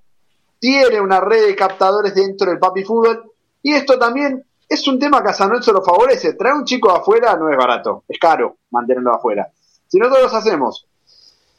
[0.58, 3.32] tiene una red de captadores dentro del papi fútbol
[3.62, 6.34] y esto también es un tema que a San Lorenzo lo favorece.
[6.34, 9.50] Traer un chico de afuera no es barato, es caro mantenerlo afuera.
[9.92, 10.86] Si nosotros hacemos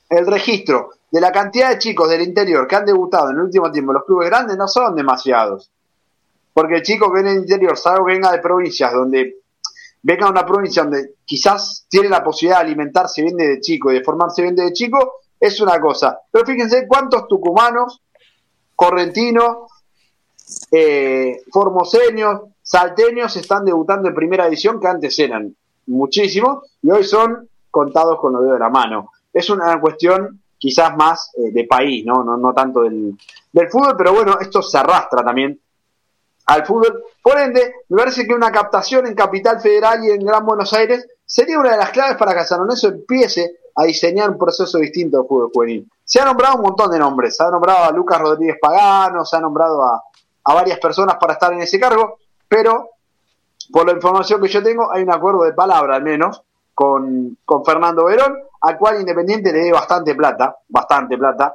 [0.09, 3.71] el registro de la cantidad de chicos del interior que han debutado en el último
[3.71, 5.69] tiempo los clubes grandes, no son demasiados.
[6.51, 9.35] Porque el chico que viene del interior, salvo que venga de provincias donde
[10.01, 13.99] venga de una provincia donde quizás tiene la posibilidad de alimentarse bien desde chico y
[13.99, 16.19] de formarse bien desde chico, es una cosa.
[16.31, 18.01] Pero fíjense cuántos tucumanos,
[18.75, 19.69] correntinos,
[20.71, 25.55] eh, formoseños, salteños están debutando en primera edición, que antes eran
[25.85, 29.11] muchísimos, y hoy son contados con los dedos de la mano.
[29.33, 32.23] Es una cuestión quizás más eh, de país, ¿no?
[32.23, 33.17] No, no tanto del,
[33.51, 35.59] del fútbol, pero bueno, esto se arrastra también
[36.45, 37.03] al fútbol.
[37.21, 41.07] Por ende, me parece que una captación en Capital Federal y en Gran Buenos Aires
[41.25, 45.19] sería una de las claves para que San Lorenzo empiece a diseñar un proceso distinto
[45.19, 45.89] de fútbol juvenil.
[46.05, 49.35] Se ha nombrado un montón de nombres, se ha nombrado a Lucas Rodríguez Pagano, se
[49.35, 50.03] ha nombrado a,
[50.43, 52.91] a varias personas para estar en ese cargo, pero
[53.71, 56.43] por la información que yo tengo, hay un acuerdo de palabra al menos
[56.73, 61.53] con, con Fernando Verón, al cual Independiente le dé bastante plata, bastante plata.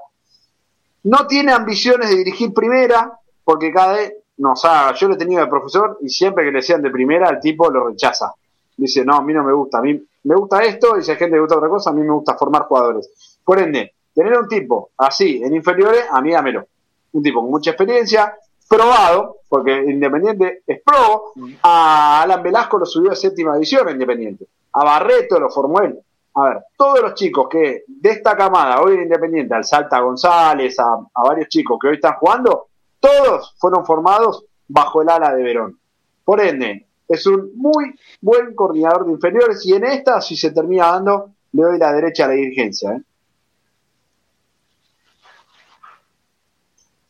[1.04, 5.40] No tiene ambiciones de dirigir primera, porque cada vez nos ha, yo lo he tenido
[5.40, 8.32] de profesor y siempre que le decían de primera, el tipo lo rechaza.
[8.76, 11.16] Dice, no, a mí no me gusta, a mí me gusta esto, y si a
[11.16, 13.38] gente le gusta otra cosa, a mí me gusta formar jugadores.
[13.44, 16.66] Por ende, tener un tipo así en inferiores, a mí dámelo.
[17.12, 18.36] Un tipo con mucha experiencia,
[18.68, 24.46] probado, porque Independiente es pro, a Alan Velasco lo subió a séptima división a Independiente,
[24.72, 25.98] a Barreto lo formó él.
[26.34, 30.78] A ver, todos los chicos que de esta camada hoy en Independiente, al Salta González,
[30.78, 32.68] a, a varios chicos que hoy están jugando,
[33.00, 35.80] todos fueron formados bajo el ala de Verón.
[36.24, 40.92] Por ende, es un muy buen coordinador de inferiores y en esta, si se termina
[40.92, 42.92] dando, le doy la derecha a la dirigencia.
[42.92, 43.02] ¿eh?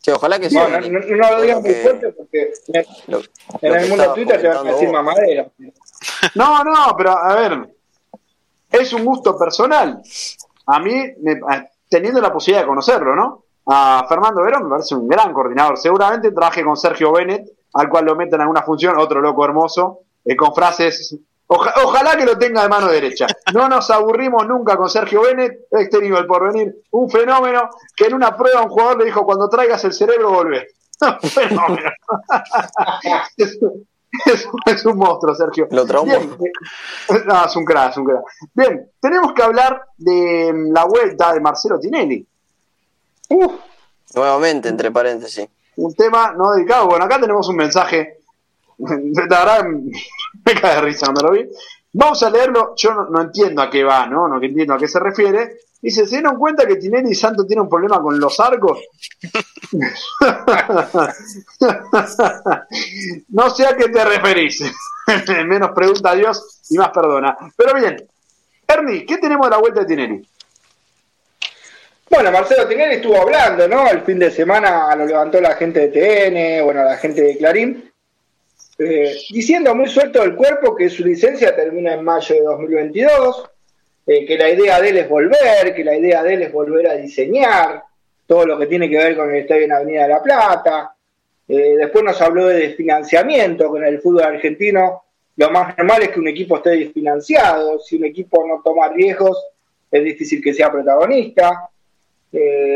[0.08, 0.56] Sí, ojalá que sí.
[0.56, 3.88] No, no, no, no lo digas muy fuerte porque en, lo- en lo que el
[3.88, 5.46] mundo Twitter te van a decir mamadera.
[6.34, 7.74] No, no, pero a ver,
[8.70, 10.00] es un gusto personal.
[10.66, 10.92] A mí,
[11.22, 11.40] me-
[11.88, 13.44] teniendo la posibilidad de conocerlo, ¿no?
[13.66, 15.76] A Fernando Verón me parece un gran coordinador.
[15.78, 20.00] Seguramente trabaje con Sergio Bennett, al cual lo meten en alguna función, otro loco hermoso,
[20.24, 21.16] eh, con frases.
[21.48, 23.26] Oja- ojalá que lo tenga de mano derecha.
[23.52, 28.14] No nos aburrimos nunca con Sergio Bennett, este nivel por venir, un fenómeno que en
[28.14, 30.68] una prueba un jugador le dijo: cuando traigas el cerebro, volvé.
[31.00, 31.90] Un fenómeno.
[33.36, 33.58] es,
[34.26, 35.68] es- es un monstruo, Sergio.
[35.70, 36.10] Lo traumó.
[36.18, 36.36] Bien,
[37.10, 38.22] eh, no, es un crack, es un crack.
[38.54, 42.26] Bien, tenemos que hablar de mm, la vuelta de Marcelo Tinelli.
[43.28, 43.52] Uf,
[44.14, 45.46] Nuevamente, entre paréntesis.
[45.76, 46.86] un tema no dedicado.
[46.88, 48.17] Bueno, acá tenemos un mensaje.
[50.44, 51.48] Me cae de risa cuando lo vi.
[51.92, 52.74] Vamos a leerlo.
[52.76, 54.28] Yo no, entiendo a qué va, ¿no?
[54.28, 55.58] No entiendo a qué se refiere.
[55.80, 58.80] Dice, ¿se dieron cuenta que Tinelli y Santo tiene un problema con los arcos?
[63.28, 64.60] no sé a qué te referís.
[65.46, 67.36] Menos pregunta a Dios y más perdona.
[67.56, 67.96] Pero bien,
[68.66, 70.28] Ernie, ¿qué tenemos de la vuelta de Tinelli?
[72.10, 73.88] Bueno, Marcelo Tinelli estuvo hablando, ¿no?
[73.88, 77.87] El fin de semana lo levantó la gente de TN, bueno, la gente de Clarín.
[78.80, 83.50] Eh, diciendo muy suelto del cuerpo que su licencia termina en mayo de 2022,
[84.06, 86.86] eh, que la idea de él es volver, que la idea de él es volver
[86.88, 87.82] a diseñar
[88.24, 90.94] todo lo que tiene que ver con el estadio en Avenida de la Plata.
[91.48, 95.02] Eh, después nos habló de desfinanciamiento, con el fútbol argentino
[95.34, 99.40] lo más normal es que un equipo esté desfinanciado, si un equipo no toma riesgos
[99.90, 101.68] es difícil que sea protagonista.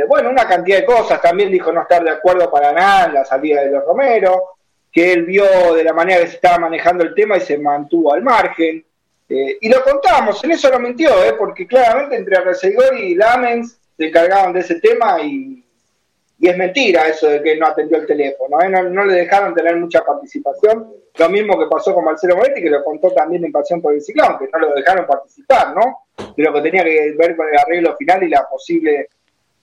[0.09, 3.25] bueno, una cantidad de cosas, también dijo no estar de acuerdo para nada en la
[3.25, 4.53] salida de los Romero,
[4.93, 8.13] que él vio de la manera que se estaba manejando el tema y se mantuvo
[8.13, 8.85] al margen.
[9.29, 11.35] Eh, y lo contábamos, en eso no mintió, ¿eh?
[11.39, 15.65] porque claramente entre Resegor y Lamens se encargaban de ese tema y,
[16.39, 18.69] y, es mentira eso de que no atendió el teléfono, ¿eh?
[18.69, 20.93] no, le dejaron tener mucha participación.
[21.17, 24.03] Lo mismo que pasó con Marcelo Moretti, que lo contó también en Pasión por el
[24.03, 26.07] Ciclón, que no lo dejaron participar, ¿no?
[26.37, 29.09] De lo que tenía que ver con el arreglo final y la posible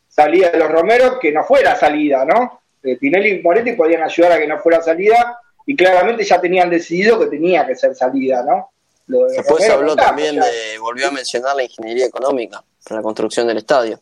[0.08, 2.59] salida de los Romeros, que no fuera salida, ¿no?
[2.84, 6.70] Eh, Tinelli y Moretti podían ayudar a que no fuera salida y claramente ya tenían
[6.70, 8.72] decidido que tenía que ser salida, ¿no?
[9.08, 13.58] Después se habló también de, volvió a mencionar la ingeniería económica para la construcción del
[13.58, 14.00] estadio.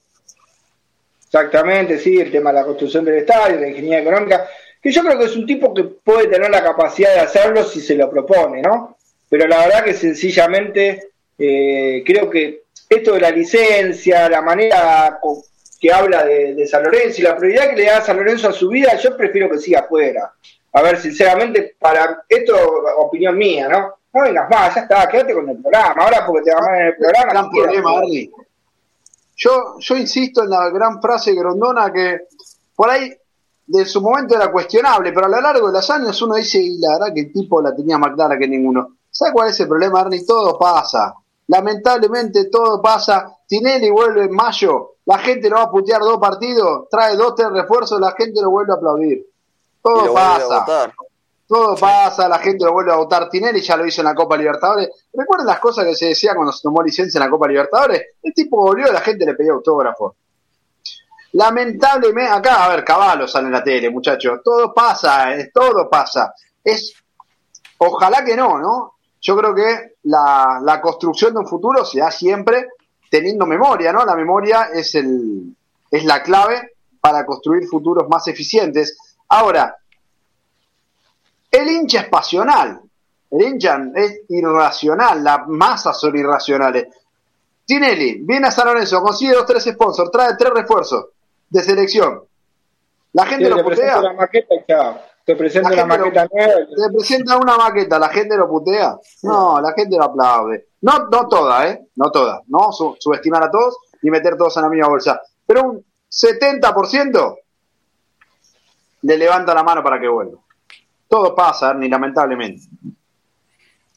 [1.25, 4.47] Exactamente, sí, el tema de la construcción del estadio, la ingeniería económica,
[4.81, 7.81] que yo creo que es un tipo que puede tener la capacidad de hacerlo si
[7.81, 8.97] se lo propone, ¿no?
[9.29, 15.19] Pero la verdad que sencillamente eh, creo que esto de la licencia, la manera
[15.79, 18.69] que habla de, San Lorenzo y la prioridad que le da San Lorenzo a su
[18.69, 20.31] vida, yo prefiero que siga afuera.
[20.73, 22.55] A ver, sinceramente, para esto,
[22.97, 23.93] opinión mía, ¿no?
[24.13, 26.03] No vengas más, ya está, quédate con el programa.
[26.03, 27.31] Ahora porque te va mal en el programa.
[27.31, 27.91] Gran problema,
[29.35, 32.21] Yo, yo insisto en la gran frase de Grondona que
[32.75, 33.11] por ahí
[33.67, 36.79] de su momento era cuestionable, pero a lo largo de los años uno dice, y
[36.79, 38.97] la verdad que el tipo la tenía más clara que ninguno.
[39.11, 40.25] ¿Sabe cuál es el problema, Arnie?
[40.25, 41.15] Todo pasa.
[41.47, 43.36] Lamentablemente todo pasa.
[43.47, 47.49] Tinelli vuelve en mayo, la gente lo va a putear dos partidos, trae dos, tres
[47.49, 49.25] refuerzos, la gente lo vuelve a aplaudir.
[49.81, 50.93] Todo pasa.
[51.47, 53.29] Todo pasa, la gente lo vuelve a votar.
[53.29, 54.89] Tinelli ya lo hizo en la Copa Libertadores.
[55.13, 58.07] ¿Recuerdan las cosas que se decía cuando se tomó licencia en la Copa Libertadores?
[58.21, 60.17] El tipo volvió y la gente le pedía autógrafo.
[61.31, 64.41] Lamentablemente, acá, a ver, caballos sale en la tele, muchachos.
[64.43, 66.33] Todo pasa, eh, todo pasa.
[66.61, 66.93] Es,
[67.77, 68.95] ojalá que no, ¿no?
[69.21, 72.67] Yo creo que la, la construcción de un futuro se da siempre
[73.09, 74.05] teniendo memoria, ¿no?
[74.05, 75.55] La memoria es, el,
[75.89, 78.97] es la clave para construir futuros más eficientes.
[79.29, 79.75] Ahora,
[81.51, 82.81] el hincha es pasional,
[83.31, 86.87] el hincha es irracional, las masas son irracionales.
[87.65, 91.07] Tinelli viene a San Lorenzo, consigue dos, tres sponsors, trae tres refuerzos
[91.49, 92.23] de selección.
[93.13, 94.01] La gente lo putea.
[94.01, 94.55] La maqueta
[95.27, 96.53] Te presenta una maqueta nueva.
[96.53, 98.97] Te presenta una maqueta, la gente lo putea.
[99.23, 100.69] No, la gente lo aplaude.
[100.79, 101.81] No, no toda, ¿eh?
[101.97, 102.43] No toda.
[102.47, 105.21] No subestimar a todos y meter todos en la misma bolsa.
[105.45, 107.37] Pero un 70%
[109.01, 110.39] le levanta la mano para que vuelva.
[111.09, 112.63] Todo pasa, ni lamentablemente.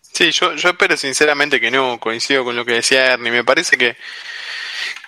[0.01, 3.31] Sí, yo, yo espero sinceramente que no coincido con lo que decía Ernie.
[3.31, 3.97] Me parece que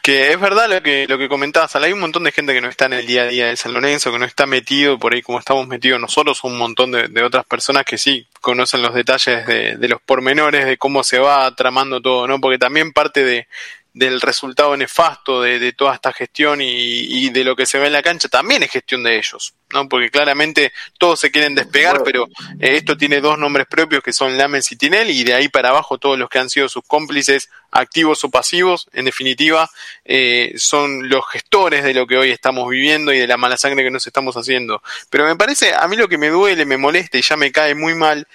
[0.03, 2.69] que es verdad lo que, lo que comentabas, hay un montón de gente que no
[2.69, 5.23] está en el día a día de San Lorenzo, que no está metido por ahí
[5.23, 9.77] como estamos metidos nosotros, un montón de, otras personas que sí conocen los detalles de,
[9.77, 12.41] de, los pormenores, de cómo se va tramando todo, ¿no?
[12.41, 13.47] Porque también parte de,
[13.95, 17.89] del resultado nefasto de, de toda esta gestión y, y, de lo que se ve
[17.89, 19.87] en la cancha también es gestión de ellos, ¿no?
[19.87, 22.27] Porque claramente todos se quieren despegar, pero
[22.59, 25.69] eh, esto tiene dos nombres propios que son Lamens y Tinelli y de ahí para
[25.69, 29.71] abajo todos los que han sido sus cómplices, activos o pasivos, en definitiva,
[30.07, 33.85] eh, son los gestores de lo que hoy estamos viviendo y de la mala sangre
[33.85, 34.83] que nos estamos haciendo.
[35.11, 37.75] Pero me parece, a mí lo que me duele, me molesta y ya me cae
[37.75, 38.27] muy mal,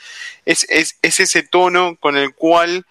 [0.46, 2.86] es, es, es ese tono con el cual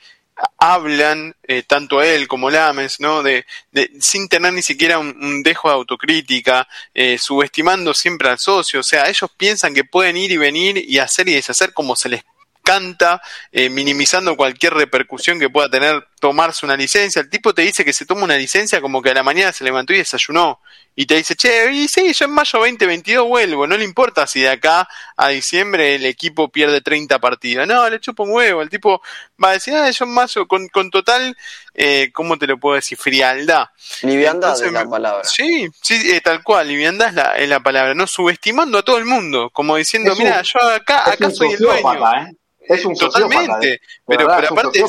[0.59, 3.23] hablan eh, tanto él como Lames, ¿no?
[3.23, 8.81] De, de, sin tener ni siquiera un, dejo de autocrítica, eh, subestimando siempre al socio.
[8.81, 12.09] O sea, ellos piensan que pueden ir y venir y hacer y deshacer como se
[12.09, 12.25] les
[12.63, 13.23] canta,
[13.53, 17.21] eh, minimizando cualquier repercusión que pueda tener tomarse una licencia.
[17.21, 19.65] El tipo te dice que se toma una licencia como que a la mañana se
[19.65, 20.61] levantó y desayunó.
[20.99, 23.67] Y te dice, che, y sí, yo en mayo 2022 vuelvo.
[23.67, 27.67] No le importa si de acá a diciembre el equipo pierde 30 partidos.
[27.67, 28.63] No, le chupo un huevo.
[28.63, 29.03] El tipo
[29.43, 31.37] va a decir, ah, yo en mayo, con, con total,
[31.75, 32.97] eh, ¿cómo te lo puedo decir?
[32.97, 33.67] Frialdad.
[34.03, 35.25] Liviandad es la palabra.
[35.25, 36.69] Sí, sí, eh, tal cual.
[36.69, 37.95] Liviandad es la, es la palabra.
[37.95, 39.51] No subestimando a todo el mundo.
[39.51, 42.11] Como diciendo, mira, yo acá, acá soy el dueño.
[42.15, 42.33] ¿eh?
[42.61, 43.83] Es un Totalmente.
[44.07, 44.81] Pero, pero aparte.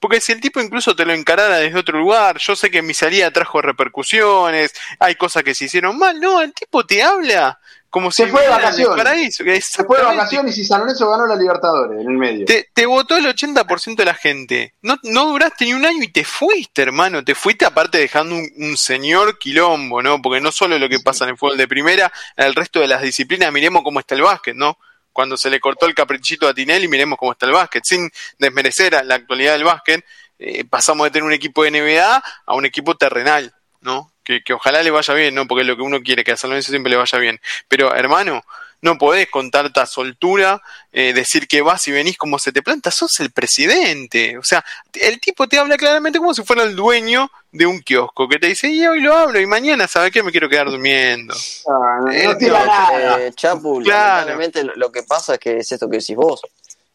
[0.00, 2.94] Porque si el tipo incluso te lo encarara desde otro lugar, yo sé que mi
[2.94, 8.12] salida trajo repercusiones, hay cosas que se hicieron mal, no, el tipo te habla como
[8.12, 9.34] se si fue de vacaciones.
[9.66, 12.46] Se fue de vacaciones y San Lorenzo ganó la Libertadores en el medio.
[12.46, 14.74] Te, te votó el 80% de la gente.
[14.80, 17.24] No, no duraste ni un año y te fuiste, hermano.
[17.24, 20.22] Te fuiste aparte dejando un, un, señor quilombo, ¿no?
[20.22, 22.86] Porque no solo lo que pasa en el fútbol de primera, en el resto de
[22.86, 24.78] las disciplinas, miremos cómo está el básquet, ¿no?
[25.12, 28.94] Cuando se le cortó el caprichito a Tinelli, miremos cómo está el básquet, sin desmerecer
[28.94, 30.04] a la actualidad del básquet,
[30.38, 34.12] eh, pasamos de tener un equipo de NBA a un equipo terrenal, ¿no?
[34.24, 35.46] Que, que ojalá le vaya bien, ¿no?
[35.46, 37.40] Porque es lo que uno quiere, que a San Lorenzo siempre le vaya bien.
[37.68, 38.42] Pero, hermano,
[38.82, 42.90] no podés con tanta soltura eh, decir que vas y venís como se te planta,
[42.90, 44.38] sos el presidente.
[44.38, 48.28] O sea, el tipo te habla claramente como si fuera el dueño de un kiosco,
[48.28, 50.22] que te dice, y hoy lo hablo, y mañana, ¿sabes qué?
[50.22, 51.34] Me quiero quedar durmiendo.
[51.68, 53.20] Ah, no, Eh, no nada.
[53.20, 54.28] Eh, Chapu, Claro.
[54.28, 56.40] lamentablemente lo, lo que pasa es que es esto que decís vos.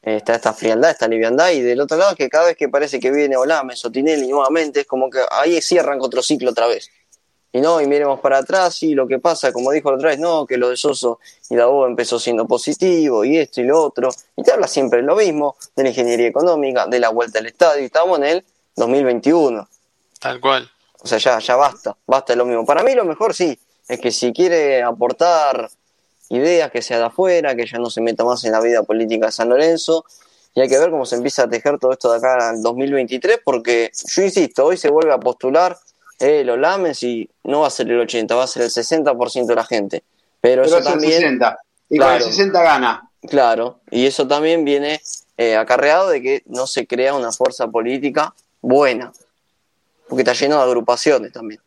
[0.01, 2.99] Está esta frialdad, esta liviandad, y del otro lado es que cada vez que parece
[2.99, 6.89] que viene Olame, Sotinelli nuevamente, es como que ahí sí arranca otro ciclo otra vez.
[7.51, 10.19] Y no, y miremos para atrás, y lo que pasa, como dijo la otra vez,
[10.19, 13.81] no, que lo de Soso y la U empezó siendo positivo, y esto y lo
[13.81, 17.47] otro, y te habla siempre lo mismo, de la ingeniería económica, de la vuelta al
[17.47, 18.45] estadio, y estamos en el
[18.75, 19.67] 2021.
[20.25, 20.71] Tal cual.
[21.01, 22.65] O sea, ya, ya basta, basta de lo mismo.
[22.65, 25.69] Para mí lo mejor sí, es que si quiere aportar
[26.29, 29.27] ideas que sea de afuera, que ya no se meta más en la vida política
[29.27, 30.03] de San Lorenzo,
[30.55, 33.39] y hay que ver cómo se empieza a tejer todo esto de acá al 2023,
[33.45, 35.77] porque yo insisto, hoy se vuelve a postular
[36.19, 39.45] eh, los lames y no va a ser el 80, va a ser el 60%
[39.45, 40.03] de la gente.
[40.41, 41.59] Pero, Pero eso es el también, 60.
[41.89, 42.25] Y con Claro.
[42.25, 43.09] el 60 gana.
[43.29, 45.01] claro, y eso también viene
[45.37, 49.11] eh, acarreado de que no se crea una fuerza política buena,
[50.07, 51.59] porque está lleno de agrupaciones también.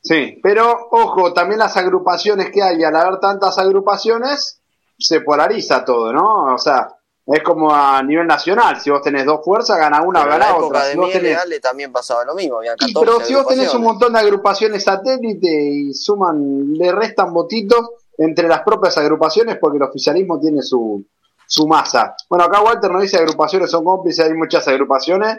[0.00, 4.60] Sí, pero ojo, también las agrupaciones que hay, al haber tantas agrupaciones,
[4.98, 6.54] se polariza todo, ¿no?
[6.54, 6.88] O sea,
[7.24, 10.50] es como a nivel nacional, si vos tenés dos fuerzas, gana una, Pero la gana
[10.50, 10.84] época otra.
[10.86, 13.72] de Si vos tenés- también pasaba lo mismo, había Sí, 14 pero si vos tenés
[13.74, 19.76] un montón de agrupaciones satélite y suman, le restan votitos entre las propias agrupaciones porque
[19.76, 21.04] el oficialismo tiene su,
[21.46, 22.16] su masa.
[22.28, 25.38] Bueno, acá Walter nos dice agrupaciones son cómplices, hay muchas agrupaciones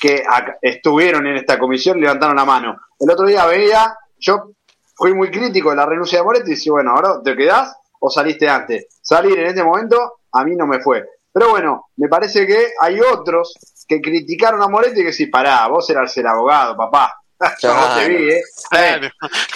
[0.00, 0.22] que
[0.60, 2.76] estuvieron en esta comisión, levantaron la mano.
[2.98, 4.52] El otro día veía, yo
[4.94, 8.10] fui muy crítico de la renuncia de Moretti y dije, bueno, ahora te quedás o
[8.10, 8.86] saliste antes.
[9.02, 11.04] Salir en este momento a mí no me fue.
[11.32, 13.54] Pero bueno, me parece que hay otros
[13.86, 17.20] que criticaron a Moretti y que sí, pará, vos eras el abogado, papá.
[17.60, 18.42] Yo a vos te vi, ¿eh?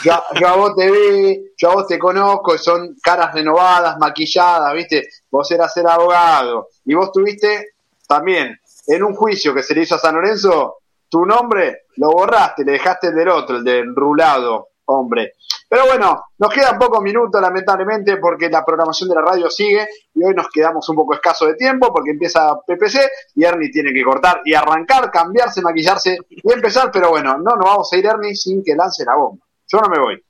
[0.05, 3.97] Yo, yo a vos te vi, yo a vos te conozco, y son caras renovadas,
[3.99, 5.09] maquilladas, ¿viste?
[5.31, 6.69] Vos eras el abogado.
[6.85, 7.73] Y vos tuviste
[8.07, 8.60] también,
[8.91, 10.79] en un juicio que se le hizo a San Lorenzo,
[11.09, 15.35] tu nombre lo borraste, le dejaste el del otro, el del rulado, hombre.
[15.69, 20.25] Pero bueno, nos quedan pocos minutos, lamentablemente, porque la programación de la radio sigue y
[20.25, 22.99] hoy nos quedamos un poco escaso de tiempo porque empieza PPC
[23.37, 26.91] y Ernie tiene que cortar y arrancar, cambiarse, maquillarse y empezar.
[26.93, 29.45] Pero bueno, no nos vamos a ir, Ernie, sin que lance la bomba.
[29.69, 30.21] Yo no me voy.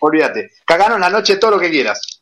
[0.00, 0.50] Olvídate.
[0.66, 2.19] Cagaron en la noche todo lo que quieras.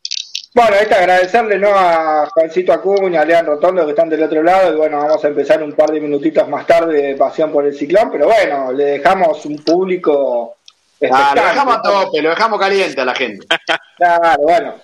[0.55, 1.69] Bueno, agradecerle ¿no?
[1.69, 5.27] a Juancito Acuña, a Lean Rotondo que están del otro lado y bueno, vamos a
[5.27, 8.85] empezar un par de minutitos más tarde de Pasión por el Ciclón, pero bueno, le
[8.85, 10.55] dejamos un público
[11.11, 13.45] Ah, lo dejamos a tope, lo dejamos caliente a la gente.
[13.97, 14.75] Claro, bueno.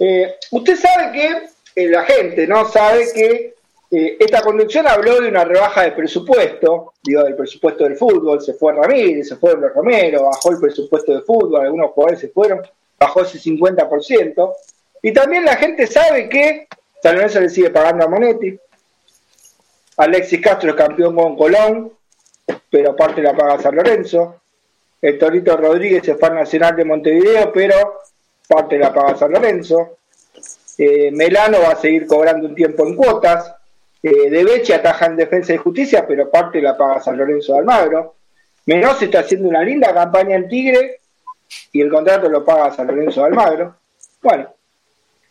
[0.00, 1.46] Eh, usted sabe que
[1.76, 3.54] eh, la gente no sabe que
[3.90, 8.54] eh, esta conducción habló de una rebaja de presupuesto, digo, del presupuesto del fútbol, se
[8.54, 12.62] fue Ramírez, se fue los Romero, bajó el presupuesto de fútbol, algunos jugadores se fueron,
[12.98, 14.52] bajó ese 50%.
[15.04, 16.66] Y también la gente sabe que
[17.02, 18.58] San Lorenzo le sigue pagando a Monetti,
[19.98, 21.92] Alexis Castro es campeón con Colón,
[22.70, 24.40] pero aparte la paga San Lorenzo.
[25.02, 28.00] El Torito Rodríguez fue al Nacional de Montevideo, pero
[28.48, 29.98] parte la paga San Lorenzo.
[30.78, 33.54] Eh, Melano va a seguir cobrando un tiempo en cuotas.
[34.02, 37.58] Eh, de Beche ataja en defensa y justicia, pero parte la paga San Lorenzo de
[37.58, 38.14] Almagro.
[38.64, 41.00] Menos está haciendo una linda campaña en Tigre
[41.72, 43.76] y el contrato lo paga San Lorenzo de Almagro.
[44.22, 44.48] Bueno,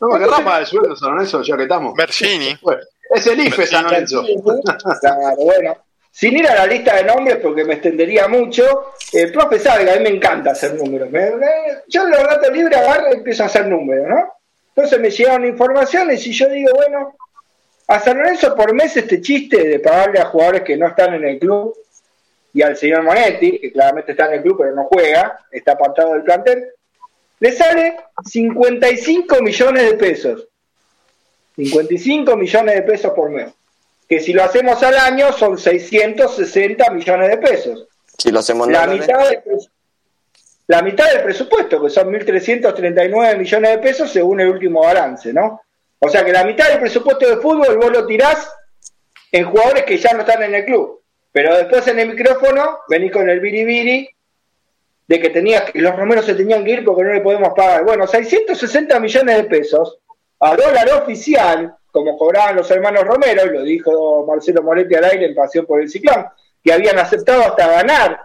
[0.09, 1.93] No me el sueldo, San Lorenzo, ya que estamos.
[1.95, 2.57] Bergini.
[2.61, 2.81] Bueno,
[3.15, 4.23] es el IFE, San Lorenzo.
[5.01, 5.77] Claro, bueno.
[6.11, 9.91] Sin ir a la lista de nombres, porque me extendería mucho, el profe sabe que
[9.91, 11.09] a mí me encanta hacer números.
[11.09, 11.47] Me- me-
[11.87, 14.33] yo en los ratos libres agarro y empiezo a hacer números, ¿no?
[14.75, 17.15] Entonces me llegaron informaciones y yo digo, bueno,
[17.87, 21.25] a San Lorenzo por mes este chiste de pagarle a jugadores que no están en
[21.25, 21.75] el club
[22.53, 26.13] y al señor Monetti, que claramente está en el club pero no juega, está apartado
[26.13, 26.72] del plantel,
[27.43, 30.47] le sale 55 millones de pesos.
[31.57, 33.51] 55 millones de pesos por mes.
[34.07, 37.85] Que si lo hacemos al año son 660 millones de pesos.
[38.17, 39.59] Si lo hacemos La dólares, mitad,
[40.67, 45.63] la mitad del presupuesto, que son 1.339 millones de pesos según el último balance, ¿no?
[45.99, 48.49] O sea que la mitad del presupuesto de fútbol vos lo tirás
[49.33, 51.01] en jugadores que ya no están en el club.
[51.33, 54.09] Pero después en el micrófono venís con el biribiri
[55.07, 57.83] de que tenías que los romeros se tenían que ir porque no le podemos pagar.
[57.83, 59.99] Bueno, 660 millones de pesos
[60.39, 65.25] a dólar oficial, como cobraban los hermanos Romero, y lo dijo Marcelo Moretti al aire
[65.27, 66.25] en Pasión por el Ciclón,
[66.63, 68.21] que habían aceptado hasta ganar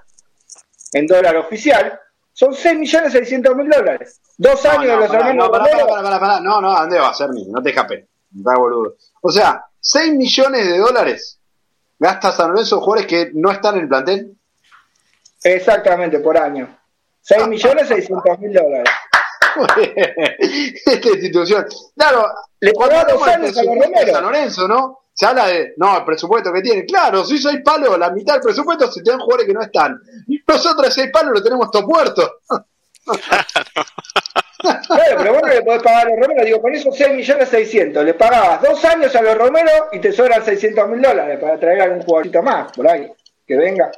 [0.92, 1.98] en dólar oficial,
[2.32, 4.20] son 6.600.000 dólares.
[4.36, 5.86] Dos No, años no, de los hermanos no, pará, Romero.
[5.88, 6.40] pará, pará, pará, pará.
[6.40, 7.30] No, no, ¿a ¿dónde va a ser?
[7.48, 8.04] No te escapes.
[8.36, 8.96] Está boludo.
[9.22, 11.40] O sea, 6 millones de dólares
[11.98, 14.36] gasta San Lorenzo jugadores que no están en el plantel.
[15.42, 16.78] Exactamente, por año.
[17.22, 18.90] 6 millones 600 mil dólares.
[20.86, 21.66] Esta institución.
[21.96, 22.26] Claro,
[22.60, 24.12] Le cuando dos hablamos años a los presupuesto de Romero.
[24.12, 24.98] San Lorenzo, ¿no?
[25.12, 26.84] Se habla de, no, el presupuesto que tiene.
[26.86, 30.00] Claro, si soy palo, la mitad del presupuesto se te dan jugadores que no están.
[30.46, 32.30] Nosotros seis palos lo tenemos todos muertos.
[34.60, 36.44] Claro, pero vos no le podés pagar a los Romero.
[36.44, 40.12] Digo, con esos 6 millones 600, le pagabas dos años a los Romero y te
[40.12, 43.08] sobran 600 mil dólares para traer algún jugadorito más por ahí.
[43.46, 43.90] Que venga.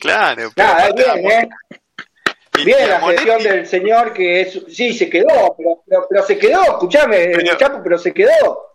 [0.00, 1.48] Claro, pero Nada, aparte, bien, ¿eh?
[2.58, 6.26] y- y Bien la gestión del señor que es, sí, se quedó, pero, pero, pero
[6.26, 8.66] se quedó, escuchame, Pero- Chapo, pero se quedó.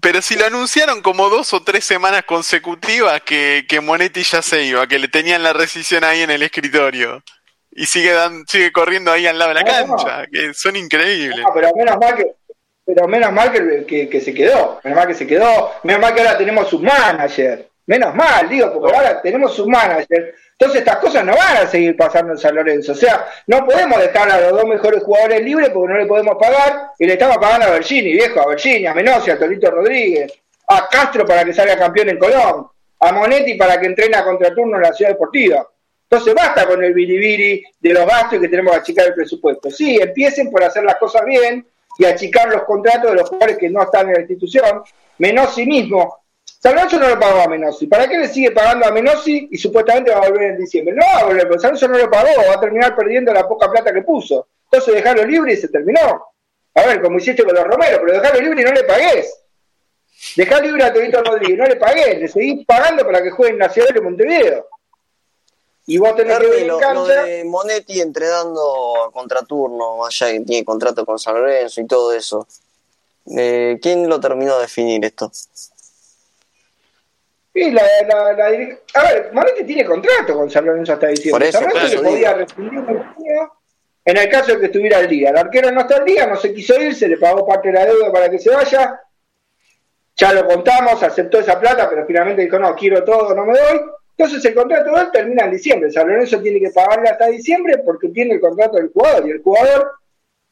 [0.00, 4.62] Pero si lo anunciaron como dos o tres semanas consecutivas que, que Monetti ya se
[4.64, 7.22] iba, que le tenían la rescisión ahí en el escritorio.
[7.70, 11.38] Y sigue dan, sigue corriendo ahí al lado de la No, cancha, que son increíbles.
[11.40, 12.26] No, pero menos mal que,
[12.86, 16.14] pero menos mal que, que, que se quedó, menos mal que se quedó, menos mal
[16.14, 20.34] que ahora tenemos un manager, menos mal, digo, porque ahora tenemos un manager.
[20.52, 22.92] Entonces estas cosas no van a seguir pasando en San Lorenzo.
[22.92, 26.36] O sea, no podemos dejar a los dos mejores jugadores libres porque no le podemos
[26.40, 30.32] pagar y le estamos pagando a Bergini, viejo, a Bergini, a Menosi, a Tolito Rodríguez,
[30.68, 32.66] a Castro para que salga campeón en Colón,
[33.00, 35.66] a Monetti para que entrene a contraturno en la ciudad deportiva.
[36.08, 39.70] Entonces basta con el biribiri de los gastos y que tenemos que achicar el presupuesto.
[39.70, 41.66] Sí, empiecen por hacer las cosas bien
[41.98, 44.82] y achicar los contratos de los jugadores que no están en la institución.
[45.18, 46.25] Menosi mismo.
[46.66, 47.86] San Lorenzo no lo pagó a Menosi.
[47.86, 50.96] ¿Para qué le sigue pagando a Menosi y supuestamente va a volver en diciembre?
[50.96, 53.46] No va a volver, porque San Lorenzo no lo pagó, va a terminar perdiendo la
[53.46, 54.48] poca plata que puso.
[54.64, 56.26] Entonces dejarlo libre y se terminó.
[56.74, 59.32] A ver, como hiciste con los Romero, pero dejarlo libre y no le pagués.
[60.34, 63.58] Dejá libre a Torito Rodríguez, no le pagués, le seguís pagando para que juegue en
[63.58, 64.66] Nacional de Montevideo.
[65.86, 70.32] Y vos tenés que Ernie, ver en lo, lo de Monetti entrenando a contraturno, allá
[70.32, 72.44] que tiene contrato con San Lorenzo y todo eso.
[73.36, 75.30] Eh, ¿Quién lo terminó de definir esto?
[77.56, 78.46] Y la, la,
[78.94, 81.30] A ver, Monetti tiene contrato con San Lorenzo hasta diciembre.
[81.30, 82.84] Por eso, San Lorenzo claro, podía rescindir
[84.06, 85.30] en el caso de que estuviera al día.
[85.30, 87.74] El arquero no está al día, no se quiso ir, se le pagó parte de
[87.74, 89.00] la deuda para que se vaya.
[90.14, 93.80] Ya lo contamos, aceptó esa plata, pero finalmente dijo, no, quiero todo, no me doy.
[94.16, 95.90] Entonces el contrato de él termina en diciembre.
[95.90, 99.26] San Lorenzo tiene que pagarle hasta diciembre porque tiene el contrato del jugador.
[99.26, 99.90] Y el jugador,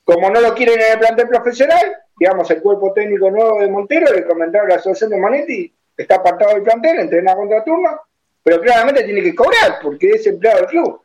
[0.03, 4.13] como no lo quieren en el plantel profesional, digamos, el cuerpo técnico nuevo de Montero,
[4.13, 7.89] le comentaron a la asociación de Monetti, está apartado del plantel, entrena a contraturno,
[8.43, 11.01] pero claramente tiene que cobrar porque es empleado del club.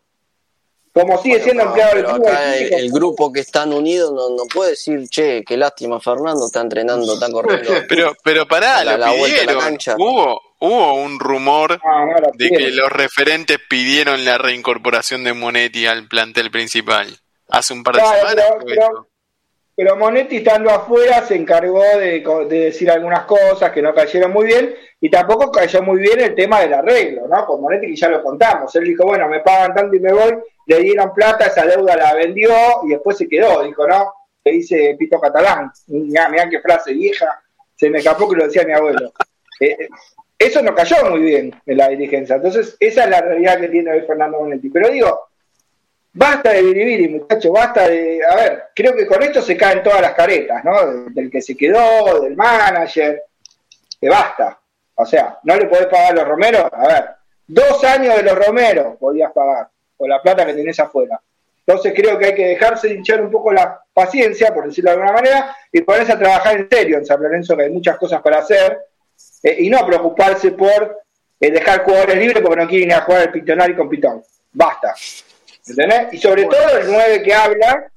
[0.92, 2.28] Como sigue siendo No, empleado del club.
[2.28, 6.62] acá el grupo que están unidos no, no puede decir, che, qué lástima, Fernando está
[6.62, 7.72] entrenando, está corriendo.
[7.88, 9.96] Pero, pero pará, La- la vuelta a la cancha.
[9.98, 15.86] Hubo, hubo un rumor Ah, no, de que los referentes pidieron la reincorporación de Monetti
[15.86, 17.08] al plantel principal.
[17.50, 18.46] Hace un par de Claro, semanas.
[18.50, 19.08] pero- pero-.
[19.80, 24.46] Pero Monetti estando afuera se encargó de, de decir algunas cosas que no cayeron muy
[24.46, 27.46] bien y tampoco cayó muy bien el tema del arreglo, ¿no?
[27.46, 28.76] Con Monetti que ya lo contamos.
[28.76, 32.14] Él dijo, bueno, me pagan tanto y me voy, le dieron plata, esa deuda la
[32.14, 32.50] vendió
[32.84, 34.12] y después se quedó, dijo, ¿no?
[34.44, 35.72] Que dice Pito Catalán.
[35.88, 37.42] Mirá, mirá qué frase vieja,
[37.74, 39.14] se me escapó que lo decía mi abuelo.
[39.62, 39.90] Eh, eh,
[40.38, 42.38] eso no cayó muy bien en la dirigencia.
[42.38, 44.70] Entonces, esa es la realidad que tiene hoy Fernando Monetti.
[44.70, 45.29] Pero digo,
[46.12, 48.20] Basta de biribiri, muchachos, basta de...
[48.26, 51.10] A ver, creo que con esto se caen todas las caretas, ¿no?
[51.12, 53.24] Del que se quedó, del manager,
[54.00, 54.60] que basta.
[54.96, 57.10] O sea, no le podés pagar a los Romero, a ver,
[57.48, 61.22] dos años de los Romero podías pagar, con la plata que tenés afuera.
[61.66, 64.98] Entonces creo que hay que dejarse de hinchar un poco la paciencia, por decirlo de
[64.98, 68.22] alguna manera, y ponerse a trabajar en serio en San Lorenzo, que hay muchas cosas
[68.22, 68.80] para hacer,
[69.44, 71.00] eh, y no preocuparse por
[71.40, 74.24] eh, dejar jugadores libres porque no quieren ir a jugar el Pictonari con Pitón.
[74.52, 74.96] Basta.
[75.70, 76.14] ¿Entendés?
[76.14, 77.88] Y sobre todo el 9 que habla,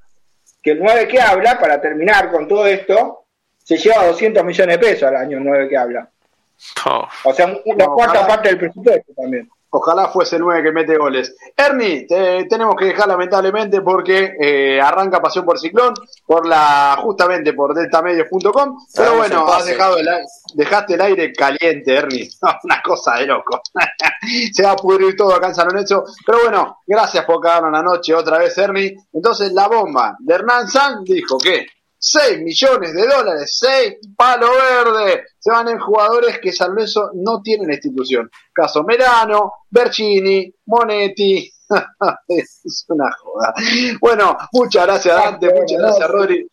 [0.61, 3.25] que el 9 que habla, para terminar con todo esto,
[3.63, 6.09] se lleva 200 millones de pesos al año el 9 que habla.
[6.85, 8.27] Oh, O sea, una No, cuarta ojalá.
[8.27, 9.49] parte del presupuesto también.
[9.75, 11.35] Ojalá fuese el 9 que mete goles.
[11.57, 15.95] Ernie, te tenemos que dejar lamentablemente porque eh, arranca Pasión por Ciclón,
[16.27, 18.77] por la justamente por deltamedios.com.
[18.95, 20.07] Pero bueno, has dejado el,
[20.53, 22.29] dejaste el aire caliente, Ernie.
[22.63, 23.61] Una cosa de loco.
[24.53, 26.03] Se va a pudrir todo acá en San Lorenzo.
[26.25, 28.95] Pero bueno, gracias por cagarnos la noche otra vez, Ernie.
[29.11, 35.23] Entonces, la bomba de Hernán San dijo que 6 millones de dólares, 6 palo verde,
[35.39, 38.29] se van en jugadores que San Lorenzo no tiene en la institución.
[38.53, 41.49] Caso Merano, Bercini, Monetti.
[42.27, 43.53] es una joda.
[44.01, 46.09] Bueno, muchas gracias Dante, muchas gracias.
[46.09, 46.47] Rodri.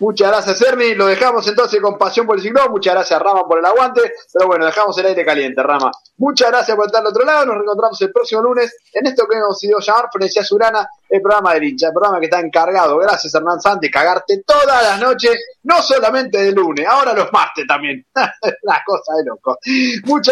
[0.00, 0.94] Muchas gracias, Ernie.
[0.94, 2.70] Lo dejamos entonces con pasión por el ciclón.
[2.70, 4.00] Muchas gracias, Rama, por el aguante.
[4.32, 5.90] Pero bueno, dejamos el aire caliente, Rama.
[6.16, 7.46] Muchas gracias por estar al otro lado.
[7.46, 11.54] Nos reencontramos el próximo lunes en esto que hemos ido llamar Frenesia Surana, el programa
[11.54, 15.32] del hincha, el programa que está encargado, gracias, Hernán Santi, cagarte todas las noches,
[15.64, 18.06] no solamente de lunes, ahora los martes también.
[18.14, 19.58] La cosa de loco.
[20.04, 20.28] Muchas